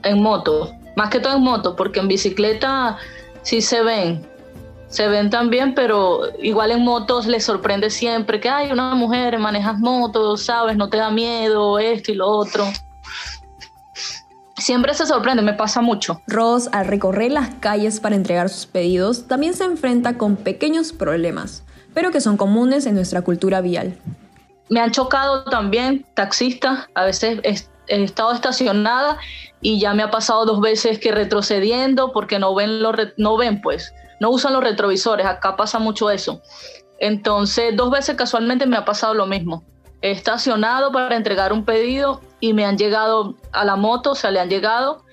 En 0.03 0.23
moto, 0.23 0.73
más 0.97 1.11
que 1.11 1.21
todo 1.21 1.37
en 1.37 1.43
moto, 1.43 1.75
porque 1.77 2.01
en 2.01 2.09
bicicleta 2.09 2.99
sí 3.43 3.61
se 3.61 3.83
ven, 3.83 4.27
se 4.95 5.09
ven 5.09 5.29
también, 5.29 5.75
pero 5.75 6.21
igual 6.41 6.71
en 6.71 6.85
motos 6.85 7.27
les 7.27 7.45
sorprende 7.45 7.91
siempre 7.91 8.39
que 8.39 8.49
hay 8.49 8.71
una 8.71 8.95
mujer, 8.95 9.37
manejas 9.41 9.81
motos, 9.81 10.45
sabes, 10.45 10.77
no 10.77 10.89
te 10.89 10.99
da 10.99 11.11
miedo, 11.11 11.81
esto 11.81 12.13
y 12.13 12.15
lo 12.15 12.29
otro. 12.29 12.65
Siempre 14.57 14.95
se 14.95 15.05
sorprende, 15.05 15.43
me 15.43 15.53
pasa 15.53 15.81
mucho. 15.81 16.23
Ross, 16.29 16.69
al 16.71 16.87
recorrer 16.87 17.33
las 17.33 17.57
calles 17.57 17.99
para 17.99 18.15
entregar 18.15 18.49
sus 18.49 18.67
pedidos, 18.67 19.27
también 19.27 19.55
se 19.55 19.65
enfrenta 19.65 20.17
con 20.17 20.37
pequeños 20.37 20.93
problemas, 20.93 21.65
pero 21.93 22.13
que 22.13 22.21
son 22.21 22.37
comunes 22.37 22.87
en 22.87 22.95
nuestra 22.95 23.23
cultura 23.23 23.61
vial. 23.61 23.99
Me 24.69 24.79
han 24.79 24.93
chocado 24.93 25.43
también 25.43 26.07
taxistas, 26.15 26.89
a 26.95 27.05
veces 27.05 27.41
he 27.89 28.05
estado 28.05 28.33
estacionada 28.33 29.19
y 29.61 29.81
ya 29.81 29.93
me 29.93 30.05
ha 30.05 30.13
pasado 30.13 30.45
dos 30.45 30.61
veces 30.61 31.01
que 31.01 31.11
retrocediendo 31.11 32.13
porque 32.13 32.39
no 32.39 32.55
ven, 32.55 32.81
lo 32.81 32.93
no 33.17 33.37
ven 33.37 33.61
pues 33.61 33.93
no 34.25 34.31
usan 34.31 34.55
los 34.55 34.65
retrovisores, 34.65 35.27
acá 35.27 35.55
pasa 35.55 35.79
mucho 35.79 36.09
eso. 36.09 36.41
Entonces, 36.99 37.77
dos 37.77 37.91
veces 37.91 38.17
casualmente 38.17 38.65
me 38.65 38.79
ha 38.79 38.85
pasado 38.87 39.13
lo 39.13 39.27
mismo. 39.27 39.63
He 40.01 40.13
estacionado 40.13 40.91
para 40.93 41.15
entregar 41.15 41.53
un 41.53 41.63
pedido 41.63 42.23
y 42.41 42.55
me 42.55 42.65
han 42.65 42.79
llegado 42.79 43.35
a 43.53 43.67
la 43.67 43.77
moto, 43.77 44.13
o 44.13 44.15
sea, 44.15 44.31
le 44.31 44.41
han 44.41 44.49
llegado. 44.49 45.05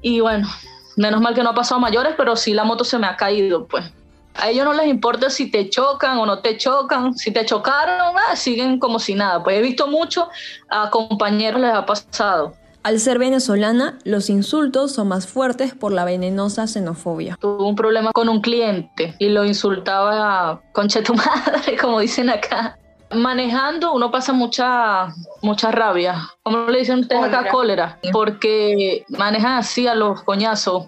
Y 0.00 0.20
bueno, 0.20 0.48
menos 0.96 1.20
mal 1.20 1.34
que 1.34 1.42
no 1.42 1.50
ha 1.50 1.54
pasado 1.54 1.78
mayores, 1.82 2.14
pero 2.16 2.34
sí 2.34 2.54
la 2.54 2.64
moto 2.64 2.82
se 2.82 2.96
me 2.98 3.06
ha 3.06 3.18
caído, 3.18 3.66
pues. 3.66 3.92
A 4.36 4.48
ellos 4.48 4.64
no 4.64 4.72
les 4.72 4.86
importa 4.86 5.28
si 5.28 5.50
te 5.50 5.68
chocan 5.68 6.16
o 6.16 6.24
no 6.24 6.38
te 6.38 6.56
chocan. 6.56 7.12
Si 7.14 7.32
te 7.32 7.44
chocaron, 7.44 8.16
ah, 8.16 8.36
siguen 8.36 8.78
como 8.78 8.98
si 8.98 9.14
nada. 9.14 9.42
Pues 9.42 9.58
he 9.58 9.60
visto 9.60 9.86
mucho, 9.86 10.30
a 10.70 10.88
compañeros 10.88 11.60
les 11.60 11.74
ha 11.74 11.84
pasado. 11.84 12.54
Al 12.86 13.00
ser 13.00 13.18
venezolana, 13.18 13.98
los 14.04 14.30
insultos 14.30 14.92
son 14.92 15.08
más 15.08 15.26
fuertes 15.26 15.74
por 15.74 15.90
la 15.90 16.04
venenosa 16.04 16.68
xenofobia. 16.68 17.36
Tuve 17.40 17.64
un 17.64 17.74
problema 17.74 18.12
con 18.12 18.28
un 18.28 18.40
cliente 18.40 19.16
y 19.18 19.28
lo 19.28 19.44
insultaba 19.44 20.62
concha 20.70 21.02
tu 21.02 21.12
madre, 21.14 21.76
como 21.76 21.98
dicen 21.98 22.30
acá. 22.30 22.78
Manejando 23.10 23.92
uno 23.92 24.12
pasa 24.12 24.32
mucha 24.32 25.12
mucha 25.42 25.72
rabia. 25.72 26.28
¿Cómo 26.44 26.68
le 26.68 26.78
dicen 26.78 27.00
ustedes 27.00 27.24
acá? 27.24 27.48
Cólera. 27.50 27.98
Porque 28.12 29.04
manejan 29.08 29.58
así 29.58 29.88
a 29.88 29.96
los 29.96 30.22
coñazos. 30.22 30.86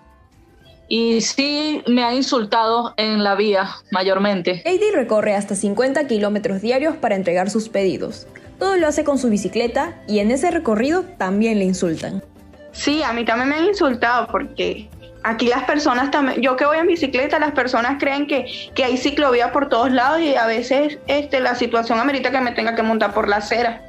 Y 0.87 1.21
sí 1.21 1.83
me 1.89 2.05
han 2.05 2.15
insultado 2.15 2.95
en 2.97 3.25
la 3.25 3.35
vía, 3.35 3.71
mayormente. 3.91 4.63
Heidi 4.65 4.93
recorre 4.95 5.35
hasta 5.35 5.57
50 5.57 6.07
kilómetros 6.07 6.63
diarios 6.63 6.95
para 6.95 7.17
entregar 7.17 7.51
sus 7.51 7.69
pedidos. 7.69 8.29
Todo 8.59 8.77
lo 8.77 8.89
hace 8.89 9.05
con 9.05 9.19
su 9.19 9.31
bicicleta 9.31 9.95
y 10.09 10.19
en 10.19 10.31
ese 10.31 10.51
recorrido 10.51 11.05
también 11.17 11.59
le 11.59 11.65
insultan. 11.65 12.23
Sí, 12.73 13.03
a 13.03 13.13
mí 13.13 13.25
también 13.25 13.49
me 13.49 13.55
han 13.57 13.65
insultado 13.65 14.27
porque 14.29 14.89
aquí 15.23 15.47
las 15.47 15.65
personas 15.65 16.11
también, 16.11 16.41
yo 16.43 16.57
que 16.57 16.65
voy 16.65 16.79
en 16.79 16.87
bicicleta, 16.87 17.39
las 17.39 17.53
personas 17.53 17.99
creen 18.01 18.27
que, 18.27 18.47
que 18.75 18.85
hay 18.85 18.97
ciclovía 18.97 19.53
por 19.53 19.69
todos 19.69 19.93
lados 19.93 20.21
y 20.21 20.35
a 20.35 20.47
veces 20.47 20.99
este, 21.07 21.41
la 21.41 21.55
situación 21.55 22.01
amerita 22.01 22.31
que 22.31 22.41
me 22.41 22.53
tenga 22.53 22.75
que 22.75 22.83
montar 22.83 23.15
por 23.15 23.29
la 23.29 23.37
acera. 23.37 23.83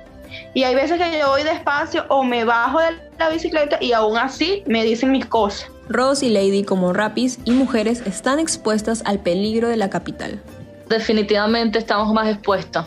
Y 0.54 0.64
hay 0.64 0.76
veces 0.76 1.00
que 1.00 1.20
yo 1.20 1.28
voy 1.28 1.42
despacio 1.44 2.06
o 2.08 2.24
me 2.24 2.44
bajo 2.44 2.80
de 2.80 2.92
la 3.18 3.30
bicicleta 3.30 3.78
y 3.82 3.94
aún 3.94 4.18
así 4.18 4.64
me 4.68 4.84
dicen 4.84 5.12
mis 5.12 5.26
cosas. 5.26 5.70
Rose 5.90 6.28
y 6.28 6.30
Lady 6.30 6.64
como 6.64 6.94
rapis 6.94 7.40
y 7.46 7.52
mujeres 7.52 8.04
están 8.06 8.38
expuestas 8.38 9.02
al 9.06 9.20
peligro 9.20 9.68
de 9.68 9.78
la 9.78 9.90
capital. 9.90 10.40
Definitivamente 10.88 11.80
estamos 11.80 12.14
más 12.14 12.28
expuestas 12.28 12.86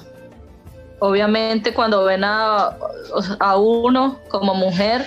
obviamente 1.02 1.75
cuando 1.75 2.04
ven 2.04 2.23
a, 2.23 2.76
a, 3.40 3.56
uno 3.56 4.21
como 4.28 4.54
mujer, 4.54 5.04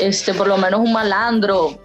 este, 0.00 0.34
por 0.34 0.48
lo 0.48 0.56
menos 0.56 0.80
un 0.80 0.92
malandro, 0.92 1.78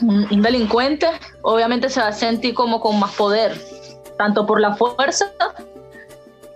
un, 0.00 0.40
delincuente, 0.40 1.06
obviamente 1.42 1.90
se 1.90 2.00
va 2.00 2.08
a 2.08 2.12
sentir 2.12 2.54
como 2.54 2.80
con 2.80 2.98
más 2.98 3.12
poder, 3.16 3.54
tanto 4.16 4.46
por 4.46 4.62
la 4.62 4.74
fuerza, 4.76 5.30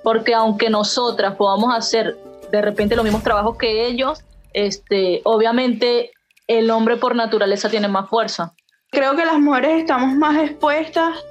porque 0.02 0.32
aunque 0.32 0.70
nosotras 0.70 1.34
podamos 1.36 1.76
hacer 1.76 2.16
de 2.50 2.62
repente 2.62 2.96
los 2.96 3.04
mismos 3.04 3.22
trabajos 3.22 3.58
que 3.58 3.84
ellos, 3.86 4.24
este, 4.54 5.20
obviamente 5.24 6.12
el 6.46 6.70
hombre 6.70 6.96
por 6.96 7.14
naturaleza 7.16 7.68
tiene 7.68 7.86
más 7.86 8.08
fuerza. 8.08 8.54
Creo 8.90 9.16
que 9.16 9.24
las 9.24 9.38
mujeres 9.38 9.80
estamos 9.80 10.14
más 10.14 10.36
expuestas 10.38 11.24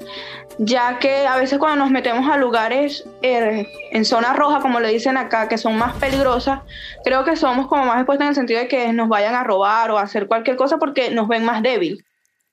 ya 0.60 0.98
que 1.00 1.28
a 1.28 1.38
veces 1.38 1.60
cuando 1.60 1.84
nos 1.84 1.92
metemos 1.92 2.30
a 2.30 2.38
lugares 2.38 3.08
eh, 3.22 3.68
en 3.92 4.06
zona 4.06 4.34
roja, 4.34 4.60
como 4.60 4.80
le 4.80 4.90
dicen 4.90 5.18
acá, 5.18 5.48
que 5.48 5.58
son 5.58 5.78
más 5.78 5.96
peligrosas, 5.98 6.62
creo 7.04 7.24
que 7.24 7.36
somos 7.36 7.68
como 7.68 7.86
más 7.86 7.98
expuestos 7.98 8.24
en 8.24 8.30
el 8.30 8.36
sentido 8.36 8.60
de 8.60 8.68
que 8.68 8.92
nos 8.94 9.08
vayan 9.08 9.36
a 9.36 9.44
robar 9.44 9.92
o 9.92 9.98
a 9.98 10.04
hacer 10.04 10.28
cualquier 10.28 10.56
cosa 10.56 10.78
porque 10.78 11.12
nos 11.12 11.28
ven 11.28 11.46
más 11.46 11.62
débil. 11.62 12.04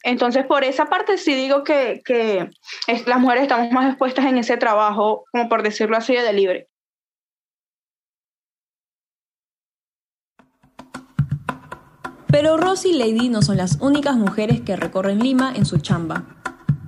Entonces, 0.03 0.45
por 0.45 0.65
esa 0.65 0.85
parte 0.87 1.17
sí 1.17 1.35
digo 1.35 1.65
que, 1.65 2.03
que 2.05 2.51
las 3.07 3.21
mujeres 3.21 3.45
estamos 3.45 3.71
más 3.73 3.89
expuestas 3.89 4.27
en 4.27 4.37
ese 4.37 4.59
trabajo, 4.59 5.25
como 5.33 5.49
por 5.49 5.63
decirlo 5.63 5.97
así, 5.97 6.15
de 6.15 6.33
libre. 6.35 6.69
Pero 12.35 12.57
Rosy 12.57 12.89
y 12.89 12.99
Lady 12.99 13.29
no 13.29 13.43
son 13.43 13.59
las 13.59 13.79
únicas 13.81 14.17
mujeres 14.17 14.61
que 14.61 14.75
recorren 14.75 15.21
Lima 15.21 15.53
en 15.55 15.65
su 15.65 15.79
chamba. 15.79 16.25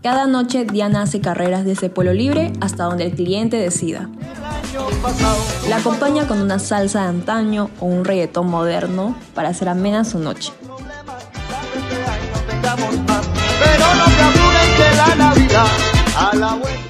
Cada 0.02 0.26
noche 0.26 0.64
Diana 0.64 1.02
hace 1.02 1.20
carreras 1.20 1.64
desde 1.64 1.88
Pueblo 1.88 2.12
Libre 2.12 2.52
hasta 2.60 2.82
donde 2.82 3.04
el 3.04 3.12
cliente 3.12 3.56
decida. 3.56 4.10
La 5.68 5.76
acompaña 5.76 6.26
con 6.26 6.42
una 6.42 6.58
salsa 6.58 7.02
de 7.02 7.08
antaño 7.10 7.70
o 7.78 7.86
un 7.86 8.04
reggaetón 8.04 8.50
moderno 8.50 9.16
para 9.36 9.50
hacer 9.50 9.68
amena 9.68 10.04
su 10.04 10.18
noche. 10.18 10.52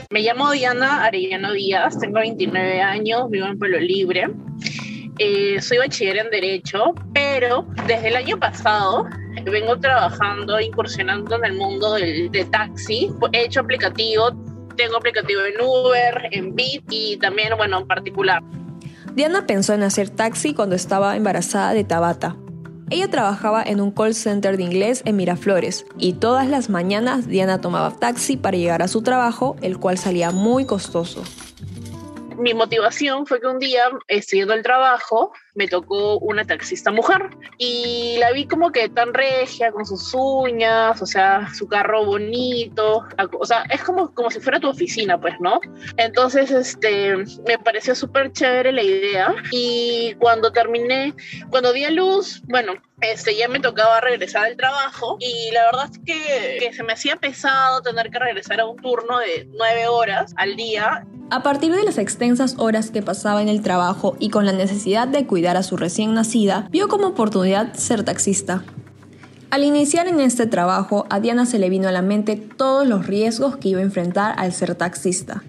Me 0.09 0.23
llamo 0.23 0.51
Diana 0.53 1.05
Arellano 1.05 1.53
Díaz, 1.53 1.99
tengo 1.99 2.21
29 2.21 2.81
años, 2.81 3.29
vivo 3.29 3.49
en 3.49 3.59
Pueblo 3.59 3.79
Libre. 3.81 4.31
Eh, 5.18 5.61
soy 5.62 5.78
bachiller 5.78 6.18
en 6.18 6.30
Derecho, 6.30 6.94
pero 7.14 7.66
desde 7.87 8.08
el 8.08 8.16
año 8.16 8.38
pasado 8.38 9.06
vengo 9.44 9.78
trabajando, 9.78 10.61
incursionando 10.61 11.37
en 11.37 11.44
el 11.44 11.54
mundo 11.54 11.94
del, 11.94 12.30
de 12.30 12.44
taxi. 12.44 13.11
He 13.32 13.44
hecho 13.44 13.61
aplicativo, 13.61 14.30
tengo 14.76 14.96
aplicativo 14.96 15.40
en 15.42 15.61
Uber, 15.61 16.28
en 16.32 16.54
Bit 16.54 16.85
y 16.90 17.16
también, 17.16 17.56
bueno, 17.56 17.78
en 17.80 17.87
particular. 17.87 18.42
Diana 19.14 19.46
pensó 19.46 19.73
en 19.73 19.82
hacer 19.82 20.11
taxi 20.11 20.52
cuando 20.52 20.76
estaba 20.76 21.16
embarazada 21.16 21.73
de 21.73 21.85
Tabata. 21.85 22.37
Ella 22.90 23.11
trabajaba 23.11 23.62
en 23.62 23.80
un 23.80 23.90
call 23.90 24.14
center 24.14 24.56
de 24.56 24.62
inglés 24.62 25.02
en 25.06 25.16
Miraflores 25.16 25.87
y 25.99 26.12
todas 26.12 26.46
las 26.46 26.68
mañanas 26.68 27.26
Diana 27.26 27.61
tomaba 27.61 27.96
taxi 27.96 28.37
para 28.37 28.56
llegar 28.56 28.82
a 28.82 28.88
su 28.88 29.02
trabajo, 29.02 29.56
el 29.62 29.78
cual 29.78 29.99
salía 29.99 30.30
muy 30.30 30.66
costoso 30.66 31.25
mi 32.38 32.55
motivación 32.55 33.26
fue 33.26 33.40
que 33.40 33.47
un 33.47 33.59
día, 33.59 33.85
estudiando 34.09 34.55
el 34.55 34.62
trabajo, 34.62 35.33
me 35.55 35.69
tocó 35.69 36.19
una 36.19 36.45
taxista 36.45 36.90
mujer 36.90 37.31
y 37.59 38.16
la 38.19 38.33
vi 38.33 38.47
como 38.47 38.71
que 38.71 38.88
tan 38.88 39.14
regia, 39.14 39.73
con 39.73 39.87
sus 39.87 40.12
uñas, 40.14 41.00
o 41.00 41.07
sea, 41.07 41.49
su 41.55 41.66
carro 41.66 42.05
bonito, 42.05 43.05
o 43.38 43.47
sea, 43.47 43.64
es 43.71 43.83
como, 43.83 44.12
como 44.14 44.31
si 44.31 44.40
fuera 44.40 44.61
tu 44.61 44.69
oficina, 44.69 45.21
pues, 45.21 45.35
¿no? 45.40 45.61
Entonces, 45.97 46.50
este, 46.50 47.16
me 47.47 47.59
pareció 47.59 47.95
súper 47.95 48.33
chévere 48.33 48.73
la 48.73 48.83
idea 48.83 49.35
y 49.50 50.14
cuando 50.19 50.52
terminé, 50.52 51.14
cuando 51.50 51.73
di 51.73 51.85
a 51.85 51.90
luz, 51.90 52.43
bueno, 52.45 52.75
este, 53.00 53.37
ya 53.37 53.49
me 53.49 53.61
tocaba 53.61 54.00
regresar 54.00 54.45
al 54.45 54.57
trabajo 54.57 55.16
y 55.21 55.50
la 55.52 55.64
verdad 55.66 55.90
es 55.90 55.99
que, 55.99 56.59
que, 56.59 56.73
se 56.73 56.83
me 56.83 56.95
hacía 56.95 57.16
pesado 57.16 57.83
tener 57.83 58.11
que 58.11 58.19
regresar 58.19 58.61
a 58.61 58.66
un 58.66 58.76
turno 58.76 59.19
de 59.19 59.47
nueve 59.52 59.87
horas 59.88 60.33
al 60.37 60.57
día. 60.57 61.07
A 61.28 61.42
partir 61.42 61.73
de 61.75 61.83
las 61.83 61.99
extensas 61.99 62.54
horas 62.56 62.92
que 62.92 63.02
pasaba 63.02 63.42
en 63.42 63.49
el 63.49 63.61
trabajo 63.61 64.16
y 64.21 64.30
con 64.30 64.47
la 64.47 64.52
necesidad 64.52 65.09
de 65.09 65.26
cuidar 65.26 65.56
a 65.56 65.64
su 65.64 65.76
recién 65.76 66.14
nacida, 66.14 66.68
vio 66.71 66.87
como 66.87 67.09
oportunidad 67.09 67.75
ser 67.75 68.04
taxista. 68.04 68.62
Al 69.50 69.64
iniciar 69.64 70.06
en 70.06 70.21
este 70.21 70.47
trabajo, 70.47 71.04
a 71.11 71.18
Diana 71.18 71.45
se 71.45 71.59
le 71.59 71.68
vino 71.68 71.88
a 71.88 71.92
la 71.92 72.02
mente 72.02 72.37
todos 72.37 72.87
los 72.87 73.09
riesgos 73.09 73.56
que 73.56 73.71
iba 73.71 73.80
a 73.80 73.85
enfrentar 73.85 74.37
al 74.38 74.52
ser 74.52 74.76
taxista. 74.76 75.42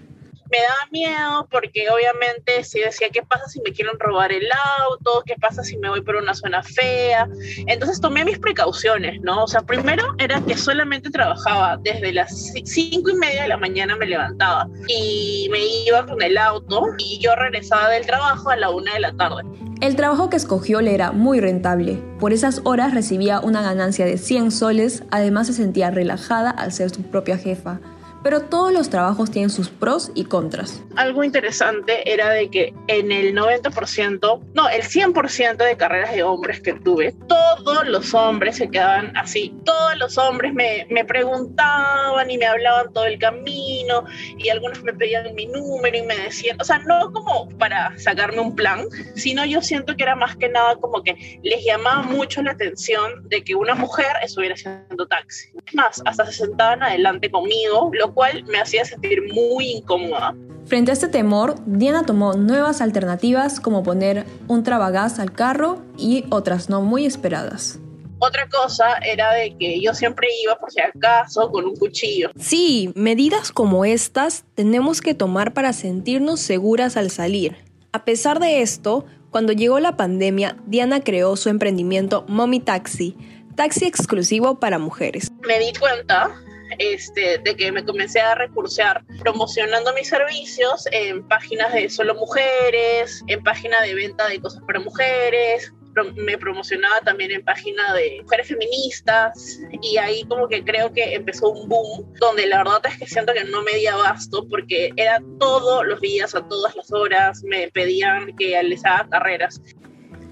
Me 0.50 0.58
daba 0.58 0.88
miedo 0.90 1.48
porque 1.50 1.88
obviamente 1.90 2.64
si 2.64 2.80
decía, 2.80 3.08
¿qué 3.10 3.22
pasa 3.22 3.48
si 3.48 3.60
me 3.60 3.72
quieren 3.72 3.98
robar 3.98 4.32
el 4.32 4.46
auto? 4.88 5.22
¿Qué 5.26 5.34
pasa 5.40 5.62
si 5.62 5.76
me 5.78 5.88
voy 5.88 6.00
por 6.00 6.16
una 6.16 6.34
zona 6.34 6.62
fea? 6.62 7.28
Entonces 7.66 8.00
tomé 8.00 8.24
mis 8.24 8.38
precauciones, 8.38 9.20
¿no? 9.22 9.44
O 9.44 9.46
sea, 9.46 9.60
primero 9.62 10.04
era 10.18 10.40
que 10.40 10.56
solamente 10.56 11.10
trabajaba 11.10 11.78
desde 11.82 12.12
las 12.12 12.52
cinco 12.64 13.10
y 13.10 13.14
media 13.14 13.42
de 13.42 13.48
la 13.48 13.56
mañana 13.56 13.96
me 13.96 14.06
levantaba 14.06 14.68
y 14.86 15.48
me 15.50 15.64
iba 15.86 16.06
con 16.06 16.22
el 16.22 16.38
auto 16.38 16.82
y 16.98 17.18
yo 17.20 17.34
regresaba 17.34 17.90
del 17.90 18.06
trabajo 18.06 18.50
a 18.50 18.56
la 18.56 18.70
una 18.70 18.94
de 18.94 19.00
la 19.00 19.12
tarde. 19.12 19.42
El 19.80 19.94
trabajo 19.94 20.28
que 20.28 20.36
escogió 20.36 20.80
le 20.80 20.94
era 20.94 21.12
muy 21.12 21.38
rentable. 21.38 22.02
Por 22.18 22.32
esas 22.32 22.62
horas 22.64 22.94
recibía 22.94 23.38
una 23.40 23.62
ganancia 23.62 24.04
de 24.06 24.18
100 24.18 24.50
soles, 24.50 25.04
además 25.10 25.46
se 25.46 25.52
sentía 25.52 25.90
relajada 25.90 26.50
al 26.50 26.72
ser 26.72 26.90
su 26.90 27.02
propia 27.02 27.38
jefa 27.38 27.80
pero 28.22 28.42
todos 28.42 28.72
los 28.72 28.90
trabajos 28.90 29.30
tienen 29.30 29.50
sus 29.50 29.68
pros 29.68 30.10
y 30.14 30.24
contras. 30.24 30.82
Algo 30.96 31.24
interesante 31.24 32.12
era 32.12 32.30
de 32.30 32.50
que 32.50 32.74
en 32.88 33.12
el 33.12 33.34
90%, 33.34 34.40
no, 34.54 34.68
el 34.68 34.82
100% 34.82 35.56
de 35.56 35.76
carreras 35.76 36.12
de 36.12 36.22
hombres 36.22 36.60
que 36.60 36.74
tuve, 36.74 37.14
todos 37.28 37.86
los 37.86 38.12
hombres 38.14 38.56
se 38.56 38.68
quedaban 38.68 39.16
así. 39.16 39.54
Todos 39.64 39.96
los 39.98 40.18
hombres 40.18 40.52
me, 40.54 40.86
me 40.90 41.04
preguntaban 41.04 42.30
y 42.30 42.38
me 42.38 42.46
hablaban 42.46 42.92
todo 42.92 43.04
el 43.06 43.18
camino 43.18 44.04
y 44.36 44.48
algunos 44.48 44.82
me 44.82 44.92
pedían 44.92 45.34
mi 45.34 45.46
número 45.46 45.96
y 45.96 46.02
me 46.02 46.16
decían, 46.16 46.60
o 46.60 46.64
sea, 46.64 46.78
no 46.80 47.12
como 47.12 47.48
para 47.58 47.96
sacarme 47.98 48.40
un 48.40 48.54
plan, 48.54 48.86
sino 49.14 49.44
yo 49.44 49.62
siento 49.62 49.96
que 49.96 50.02
era 50.02 50.16
más 50.16 50.36
que 50.36 50.48
nada 50.48 50.76
como 50.76 51.02
que 51.02 51.40
les 51.42 51.64
llamaba 51.64 52.02
mucho 52.02 52.42
la 52.42 52.52
atención 52.52 53.28
de 53.28 53.42
que 53.42 53.54
una 53.54 53.74
mujer 53.74 54.06
estuviera 54.22 54.54
haciendo 54.54 55.06
taxi. 55.06 55.50
Más, 55.72 56.02
hasta 56.04 56.26
se 56.26 56.32
sentaban 56.32 56.82
adelante 56.82 57.30
conmigo, 57.30 57.90
lo 57.92 58.07
cual 58.12 58.44
me 58.44 58.58
hacía 58.58 58.84
sentir 58.84 59.32
muy 59.32 59.70
incómoda. 59.70 60.34
Frente 60.66 60.90
a 60.90 60.94
este 60.94 61.08
temor, 61.08 61.54
Diana 61.66 62.04
tomó 62.04 62.34
nuevas 62.34 62.80
alternativas 62.80 63.58
como 63.58 63.82
poner 63.82 64.26
un 64.48 64.62
trabagás 64.62 65.18
al 65.18 65.32
carro 65.32 65.82
y 65.96 66.26
otras 66.30 66.68
no 66.68 66.82
muy 66.82 67.06
esperadas. 67.06 67.80
Otra 68.20 68.48
cosa 68.48 68.96
era 68.96 69.32
de 69.32 69.56
que 69.56 69.80
yo 69.80 69.94
siempre 69.94 70.26
iba 70.42 70.58
por 70.58 70.72
si 70.72 70.80
acaso 70.80 71.50
con 71.50 71.64
un 71.64 71.76
cuchillo. 71.76 72.30
Sí, 72.36 72.92
medidas 72.96 73.52
como 73.52 73.84
estas 73.84 74.44
tenemos 74.54 75.00
que 75.00 75.14
tomar 75.14 75.54
para 75.54 75.72
sentirnos 75.72 76.40
seguras 76.40 76.96
al 76.96 77.10
salir. 77.10 77.56
A 77.92 78.04
pesar 78.04 78.40
de 78.40 78.60
esto, 78.60 79.06
cuando 79.30 79.52
llegó 79.52 79.78
la 79.78 79.96
pandemia, 79.96 80.56
Diana 80.66 81.00
creó 81.00 81.36
su 81.36 81.48
emprendimiento 81.48 82.24
Mommy 82.28 82.60
Taxi, 82.60 83.16
taxi 83.54 83.86
exclusivo 83.86 84.58
para 84.58 84.78
mujeres. 84.78 85.30
Me 85.46 85.58
di 85.60 85.72
cuenta 85.78 86.34
este, 86.78 87.38
de 87.38 87.56
que 87.56 87.72
me 87.72 87.84
comencé 87.84 88.20
a 88.20 88.34
recursear 88.34 89.04
promocionando 89.18 89.92
mis 89.94 90.08
servicios 90.08 90.86
en 90.92 91.26
páginas 91.26 91.72
de 91.72 91.88
solo 91.88 92.14
mujeres, 92.14 93.22
en 93.26 93.42
páginas 93.42 93.82
de 93.82 93.94
venta 93.94 94.28
de 94.28 94.40
cosas 94.40 94.62
para 94.66 94.80
mujeres, 94.80 95.72
me 96.16 96.38
promocionaba 96.38 97.00
también 97.04 97.30
en 97.30 97.44
página 97.44 97.94
de 97.94 98.20
mujeres 98.22 98.48
feministas 98.48 99.60
y 99.82 99.96
ahí 99.96 100.24
como 100.24 100.48
que 100.48 100.64
creo 100.64 100.92
que 100.92 101.14
empezó 101.14 101.50
un 101.50 101.68
boom 101.68 102.12
donde 102.20 102.46
la 102.46 102.58
verdad 102.58 102.80
es 102.88 102.98
que 102.98 103.06
siento 103.06 103.32
que 103.32 103.44
no 103.44 103.62
me 103.62 103.74
di 103.74 103.86
abasto 103.86 104.46
porque 104.48 104.92
era 104.96 105.20
todos 105.38 105.86
los 105.86 106.00
días, 106.00 106.34
a 106.34 106.46
todas 106.46 106.76
las 106.76 106.92
horas, 106.92 107.42
me 107.44 107.68
pedían 107.68 108.36
que 108.36 108.60
les 108.62 108.84
haga 108.84 109.08
carreras. 109.08 109.60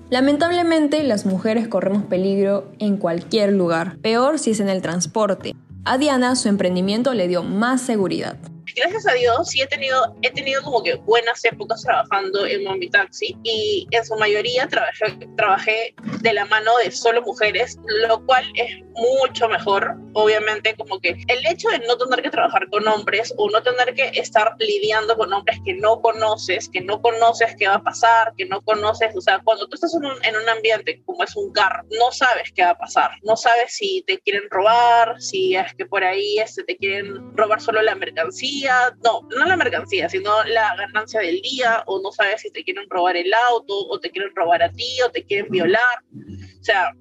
Lamentablemente 0.08 1.02
las 1.02 1.26
mujeres 1.26 1.66
corremos 1.66 2.04
peligro 2.04 2.70
en 2.78 2.96
cualquier 2.96 3.52
lugar, 3.52 3.98
peor 3.98 4.38
si 4.38 4.52
es 4.52 4.60
en 4.60 4.68
el 4.68 4.80
transporte. 4.82 5.54
A 5.88 5.98
Diana 5.98 6.34
su 6.34 6.48
emprendimiento 6.48 7.14
le 7.14 7.28
dio 7.28 7.44
más 7.44 7.80
seguridad 7.80 8.38
gracias 8.74 9.06
a 9.06 9.12
Dios 9.12 9.50
sí 9.50 9.60
he 9.60 9.66
tenido, 9.66 10.14
he 10.22 10.30
tenido 10.30 10.62
como 10.62 10.82
que 10.82 10.94
buenas 10.94 11.44
épocas 11.44 11.82
trabajando 11.82 12.46
en 12.46 12.64
Mommy 12.64 12.88
Taxi 12.88 13.36
y 13.42 13.86
en 13.90 14.04
su 14.04 14.14
mayoría 14.16 14.66
trabajé, 14.68 15.18
trabajé 15.36 15.94
de 16.20 16.32
la 16.32 16.44
mano 16.46 16.76
de 16.78 16.90
solo 16.90 17.22
mujeres, 17.22 17.78
lo 18.08 18.24
cual 18.26 18.44
es 18.54 18.82
mucho 18.94 19.48
mejor, 19.48 19.94
obviamente 20.14 20.74
como 20.76 20.98
que 21.00 21.10
el 21.28 21.46
hecho 21.46 21.68
de 21.68 21.80
no 21.80 21.96
tener 21.96 22.22
que 22.22 22.30
trabajar 22.30 22.68
con 22.70 22.86
hombres 22.88 23.32
o 23.36 23.50
no 23.50 23.62
tener 23.62 23.94
que 23.94 24.08
estar 24.18 24.54
lidiando 24.58 25.16
con 25.16 25.32
hombres 25.32 25.58
que 25.64 25.74
no 25.74 26.00
conoces, 26.00 26.68
que 26.68 26.80
no 26.80 27.00
conoces 27.02 27.54
qué 27.58 27.68
va 27.68 27.74
a 27.74 27.82
pasar, 27.82 28.32
que 28.36 28.46
no 28.46 28.62
conoces, 28.62 29.14
o 29.14 29.20
sea, 29.20 29.40
cuando 29.44 29.66
tú 29.68 29.74
estás 29.74 29.94
en 29.94 30.04
un, 30.04 30.24
en 30.24 30.36
un 30.36 30.48
ambiente 30.48 31.02
como 31.04 31.22
es 31.24 31.36
un 31.36 31.52
carro, 31.52 31.84
no 31.98 32.10
sabes 32.10 32.52
qué 32.54 32.62
va 32.62 32.70
a 32.70 32.78
pasar, 32.78 33.10
no 33.22 33.36
sabes 33.36 33.74
si 33.74 34.02
te 34.06 34.18
quieren 34.20 34.44
robar, 34.50 35.20
si 35.20 35.54
es 35.54 35.74
que 35.74 35.86
por 35.86 36.02
ahí 36.02 36.38
este, 36.38 36.64
te 36.64 36.76
quieren 36.76 37.36
robar 37.36 37.60
solo 37.60 37.82
la 37.82 37.94
mercancía, 37.94 38.55
no, 39.02 39.20
no 39.36 39.44
la 39.46 39.56
mercancía, 39.56 40.08
sino 40.08 40.30
la 40.44 40.74
ganancia 40.76 41.20
del 41.20 41.40
día, 41.40 41.82
o 41.86 42.00
no 42.00 42.12
sabes 42.12 42.42
si 42.42 42.50
te 42.50 42.64
quieren 42.64 42.88
robar 42.88 43.16
el 43.16 43.32
auto, 43.50 43.74
o 43.88 43.98
te 43.98 44.10
quieren 44.10 44.34
robar 44.34 44.62
a 44.62 44.70
ti, 44.70 45.00
o 45.06 45.10
te 45.10 45.24
quieren 45.24 45.50
violar. 45.50 46.04
O 46.12 46.64
sea, 46.64 46.92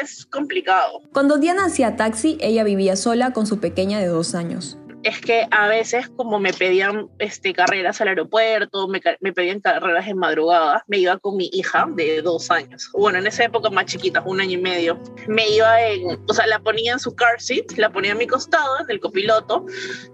es 0.00 0.26
complicado. 0.26 1.00
Cuando 1.12 1.38
Diana 1.38 1.66
hacía 1.66 1.96
taxi, 1.96 2.38
ella 2.40 2.64
vivía 2.64 2.96
sola 2.96 3.32
con 3.32 3.46
su 3.46 3.60
pequeña 3.60 3.98
de 3.98 4.06
dos 4.06 4.34
años 4.34 4.78
es 5.06 5.20
que 5.20 5.46
a 5.52 5.68
veces 5.68 6.08
como 6.08 6.40
me 6.40 6.52
pedían 6.52 7.08
este, 7.20 7.52
carreras 7.52 8.00
al 8.00 8.08
aeropuerto, 8.08 8.88
me, 8.88 9.00
pedían 9.32 9.60
carreras 9.60 10.08
en 10.08 10.18
madrugada, 10.18 10.82
me 10.88 10.98
iba 10.98 11.16
con 11.18 11.36
mi 11.36 11.48
hija 11.52 11.86
de 11.94 12.22
dos 12.22 12.50
años. 12.50 12.90
Bueno, 12.92 13.18
en 13.18 13.26
esa 13.28 13.44
época 13.44 13.70
más 13.70 13.86
chiquita, 13.86 14.20
un 14.26 14.40
año 14.40 14.58
y 14.58 14.62
medio. 14.62 15.00
Me 15.28 15.48
iba 15.48 15.80
en, 15.80 16.18
o 16.28 16.34
sea, 16.34 16.48
la 16.48 16.58
ponía 16.58 16.94
en 16.94 16.98
su 16.98 17.14
car 17.14 17.40
seat, 17.40 17.70
la 17.76 17.90
ponía 17.90 18.12
a 18.12 18.14
mi 18.16 18.26
costado, 18.26 18.80
en 18.80 18.90
el 18.90 18.98
copiloto. 18.98 19.64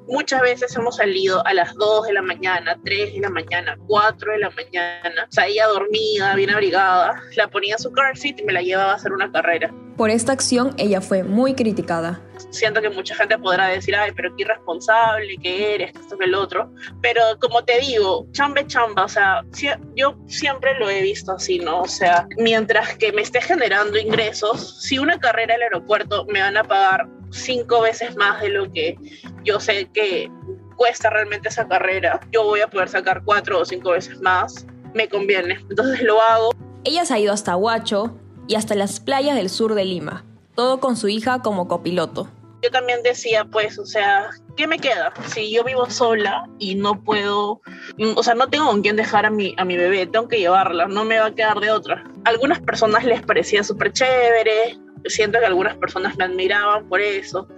Muchas 0.08 0.42
veces 0.42 0.76
hemos 0.76 0.96
salido 0.96 1.44
a 1.46 1.54
las 1.54 1.74
2 1.76 2.08
de 2.08 2.12
la 2.12 2.22
mañana, 2.22 2.78
3 2.84 3.14
de 3.14 3.20
la 3.20 3.30
mañana, 3.30 3.78
4 3.86 4.32
de 4.32 4.38
la 4.40 4.50
mañana. 4.50 5.26
O 5.26 5.32
sea, 5.32 5.46
ella 5.46 5.68
dormida, 5.68 6.34
bien 6.34 6.50
abrigada. 6.50 7.14
La 7.36 7.48
ponía 7.48 7.76
en 7.76 7.82
su 7.82 7.92
car 7.92 8.14
seat 8.18 8.40
y 8.40 8.44
me 8.44 8.52
la 8.52 8.60
llevaba 8.60 8.92
a 8.92 8.96
hacer 8.96 9.12
una 9.12 9.32
carrera. 9.32 9.72
Por 10.02 10.10
esta 10.10 10.32
acción 10.32 10.74
ella 10.78 11.00
fue 11.00 11.22
muy 11.22 11.54
criticada. 11.54 12.20
Siento 12.50 12.82
que 12.82 12.90
mucha 12.90 13.14
gente 13.14 13.38
podrá 13.38 13.68
decir, 13.68 13.94
ay, 13.94 14.10
pero 14.10 14.34
qué 14.34 14.42
irresponsable 14.42 15.36
que 15.40 15.76
eres, 15.76 15.94
esto 15.94 16.18
que 16.18 16.24
el 16.24 16.34
otro. 16.34 16.74
Pero 17.00 17.22
como 17.40 17.62
te 17.62 17.78
digo, 17.78 18.26
chamba 18.32 18.66
chamba, 18.66 19.04
o 19.04 19.08
sea, 19.08 19.44
yo 19.94 20.16
siempre 20.26 20.76
lo 20.80 20.90
he 20.90 21.02
visto 21.02 21.30
así, 21.30 21.60
¿no? 21.60 21.82
O 21.82 21.86
sea, 21.86 22.26
mientras 22.36 22.96
que 22.96 23.12
me 23.12 23.22
esté 23.22 23.40
generando 23.40 23.96
ingresos, 23.96 24.82
si 24.82 24.98
una 24.98 25.20
carrera 25.20 25.54
al 25.54 25.62
aeropuerto 25.62 26.26
me 26.26 26.40
van 26.40 26.56
a 26.56 26.64
pagar 26.64 27.06
cinco 27.30 27.82
veces 27.82 28.16
más 28.16 28.42
de 28.42 28.48
lo 28.48 28.72
que 28.72 28.96
yo 29.44 29.60
sé 29.60 29.88
que 29.94 30.28
cuesta 30.76 31.10
realmente 31.10 31.48
esa 31.48 31.68
carrera, 31.68 32.18
yo 32.32 32.42
voy 32.42 32.60
a 32.60 32.66
poder 32.66 32.88
sacar 32.88 33.22
cuatro 33.24 33.60
o 33.60 33.64
cinco 33.64 33.90
veces 33.92 34.20
más, 34.20 34.66
me 34.94 35.08
conviene. 35.08 35.60
Entonces 35.70 36.02
lo 36.02 36.20
hago. 36.20 36.50
Ella 36.82 37.04
se 37.04 37.14
ha 37.14 37.20
ido 37.20 37.32
hasta 37.32 37.54
Huacho, 37.54 38.18
y 38.48 38.54
hasta 38.54 38.74
las 38.74 39.00
playas 39.00 39.36
del 39.36 39.50
sur 39.50 39.74
de 39.74 39.84
Lima, 39.84 40.24
todo 40.54 40.80
con 40.80 40.96
su 40.96 41.08
hija 41.08 41.40
como 41.42 41.68
copiloto. 41.68 42.28
Yo 42.62 42.70
también 42.70 43.02
decía, 43.02 43.44
pues, 43.44 43.78
o 43.78 43.84
sea, 43.84 44.30
¿qué 44.56 44.68
me 44.68 44.78
queda? 44.78 45.12
Si 45.26 45.52
yo 45.52 45.64
vivo 45.64 45.90
sola 45.90 46.48
y 46.60 46.76
no 46.76 47.02
puedo, 47.02 47.60
mm, 47.98 48.12
o 48.16 48.22
sea, 48.22 48.34
no 48.34 48.48
tengo 48.48 48.66
con 48.66 48.82
quién 48.82 48.94
dejar 48.94 49.26
a 49.26 49.30
mi, 49.30 49.54
a 49.58 49.64
mi 49.64 49.76
bebé, 49.76 50.06
tengo 50.06 50.28
que 50.28 50.38
llevarla, 50.38 50.86
no 50.86 51.04
me 51.04 51.18
va 51.18 51.26
a 51.26 51.34
quedar 51.34 51.58
de 51.58 51.72
otra. 51.72 52.04
A 52.24 52.30
algunas 52.30 52.60
personas 52.60 53.04
les 53.04 53.20
parecía 53.22 53.64
súper 53.64 53.92
chévere, 53.92 54.78
siento 55.06 55.40
que 55.40 55.46
algunas 55.46 55.76
personas 55.76 56.16
me 56.16 56.24
admiraban 56.24 56.88
por 56.88 57.00
eso, 57.00 57.48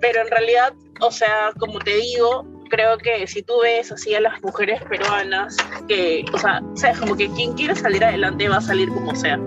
pero 0.00 0.22
en 0.22 0.28
realidad, 0.28 0.72
o 1.00 1.12
sea, 1.12 1.52
como 1.58 1.78
te 1.78 1.94
digo, 1.96 2.44
creo 2.70 2.96
que 2.98 3.26
si 3.26 3.42
tú 3.42 3.60
ves 3.62 3.92
así 3.92 4.14
a 4.14 4.20
las 4.20 4.42
mujeres 4.42 4.82
peruanas, 4.84 5.56
que, 5.86 6.24
o 6.32 6.38
sea, 6.38 6.60
o 6.72 6.76
sea, 6.76 6.94
como 6.94 7.16
que 7.16 7.30
quien 7.30 7.52
quiere 7.52 7.76
salir 7.76 8.02
adelante 8.04 8.48
va 8.48 8.56
a 8.56 8.62
salir 8.62 8.88
como 8.88 9.14
sea. 9.14 9.38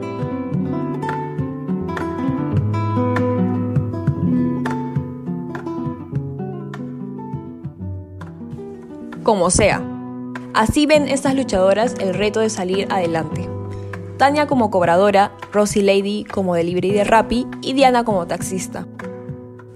Como 9.23 9.49
sea. 9.49 9.81
Así 10.53 10.85
ven 10.85 11.07
estas 11.07 11.35
luchadoras 11.35 11.95
el 11.99 12.13
reto 12.13 12.39
de 12.39 12.49
salir 12.49 12.87
adelante. 12.91 13.49
Tania 14.17 14.45
como 14.45 14.69
cobradora, 14.69 15.31
Rosie 15.51 15.83
Lady 15.83 16.23
como 16.25 16.55
delivery 16.55 16.91
de 16.91 17.03
Rappi 17.03 17.47
y 17.61 17.73
Diana 17.73 18.03
como 18.03 18.27
taxista. 18.27 18.85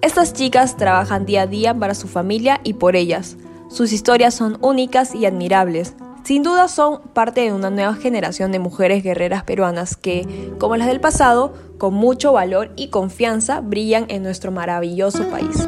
Estas 0.01 0.33
chicas 0.33 0.77
trabajan 0.77 1.25
día 1.25 1.41
a 1.41 1.47
día 1.47 1.73
para 1.73 1.95
su 1.95 2.07
familia 2.07 2.61
y 2.63 2.73
por 2.73 2.95
ellas. 2.95 3.37
Sus 3.69 3.91
historias 3.91 4.35
son 4.35 4.57
únicas 4.61 5.15
y 5.15 5.25
admirables. 5.25 5.95
Sin 6.23 6.43
duda 6.43 6.67
son 6.67 7.01
parte 7.13 7.41
de 7.41 7.53
una 7.53 7.69
nueva 7.69 7.95
generación 7.95 8.51
de 8.51 8.59
mujeres 8.59 9.03
guerreras 9.03 9.43
peruanas 9.43 9.95
que, 9.95 10.53
como 10.59 10.77
las 10.77 10.87
del 10.87 10.99
pasado, 10.99 11.53
con 11.77 11.93
mucho 11.93 12.33
valor 12.33 12.71
y 12.75 12.89
confianza 12.89 13.61
brillan 13.61 14.05
en 14.09 14.23
nuestro 14.23 14.51
maravilloso 14.51 15.23
país. 15.29 15.67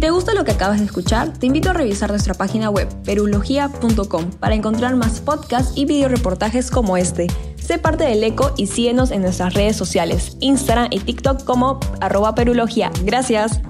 Te 0.00 0.10
gusta 0.10 0.32
lo 0.34 0.44
que 0.44 0.52
acabas 0.52 0.78
de 0.78 0.86
escuchar, 0.86 1.32
te 1.32 1.46
invito 1.46 1.70
a 1.70 1.72
revisar 1.74 2.10
nuestra 2.10 2.32
página 2.34 2.70
web 2.70 2.88
perulogía.com 3.04 4.30
para 4.40 4.54
encontrar 4.54 4.96
más 4.96 5.20
podcasts 5.20 5.72
y 5.76 5.84
videoreportajes 5.84 6.70
como 6.70 6.96
este. 6.96 7.26
Sé 7.56 7.78
parte 7.78 8.04
del 8.04 8.24
eco 8.24 8.52
y 8.56 8.66
síguenos 8.66 9.10
en 9.10 9.22
nuestras 9.22 9.54
redes 9.54 9.76
sociales, 9.76 10.36
Instagram 10.40 10.88
y 10.90 11.00
TikTok 11.00 11.44
como 11.44 11.78
arroba 12.00 12.34
perulogía. 12.34 12.90
Gracias. 13.04 13.60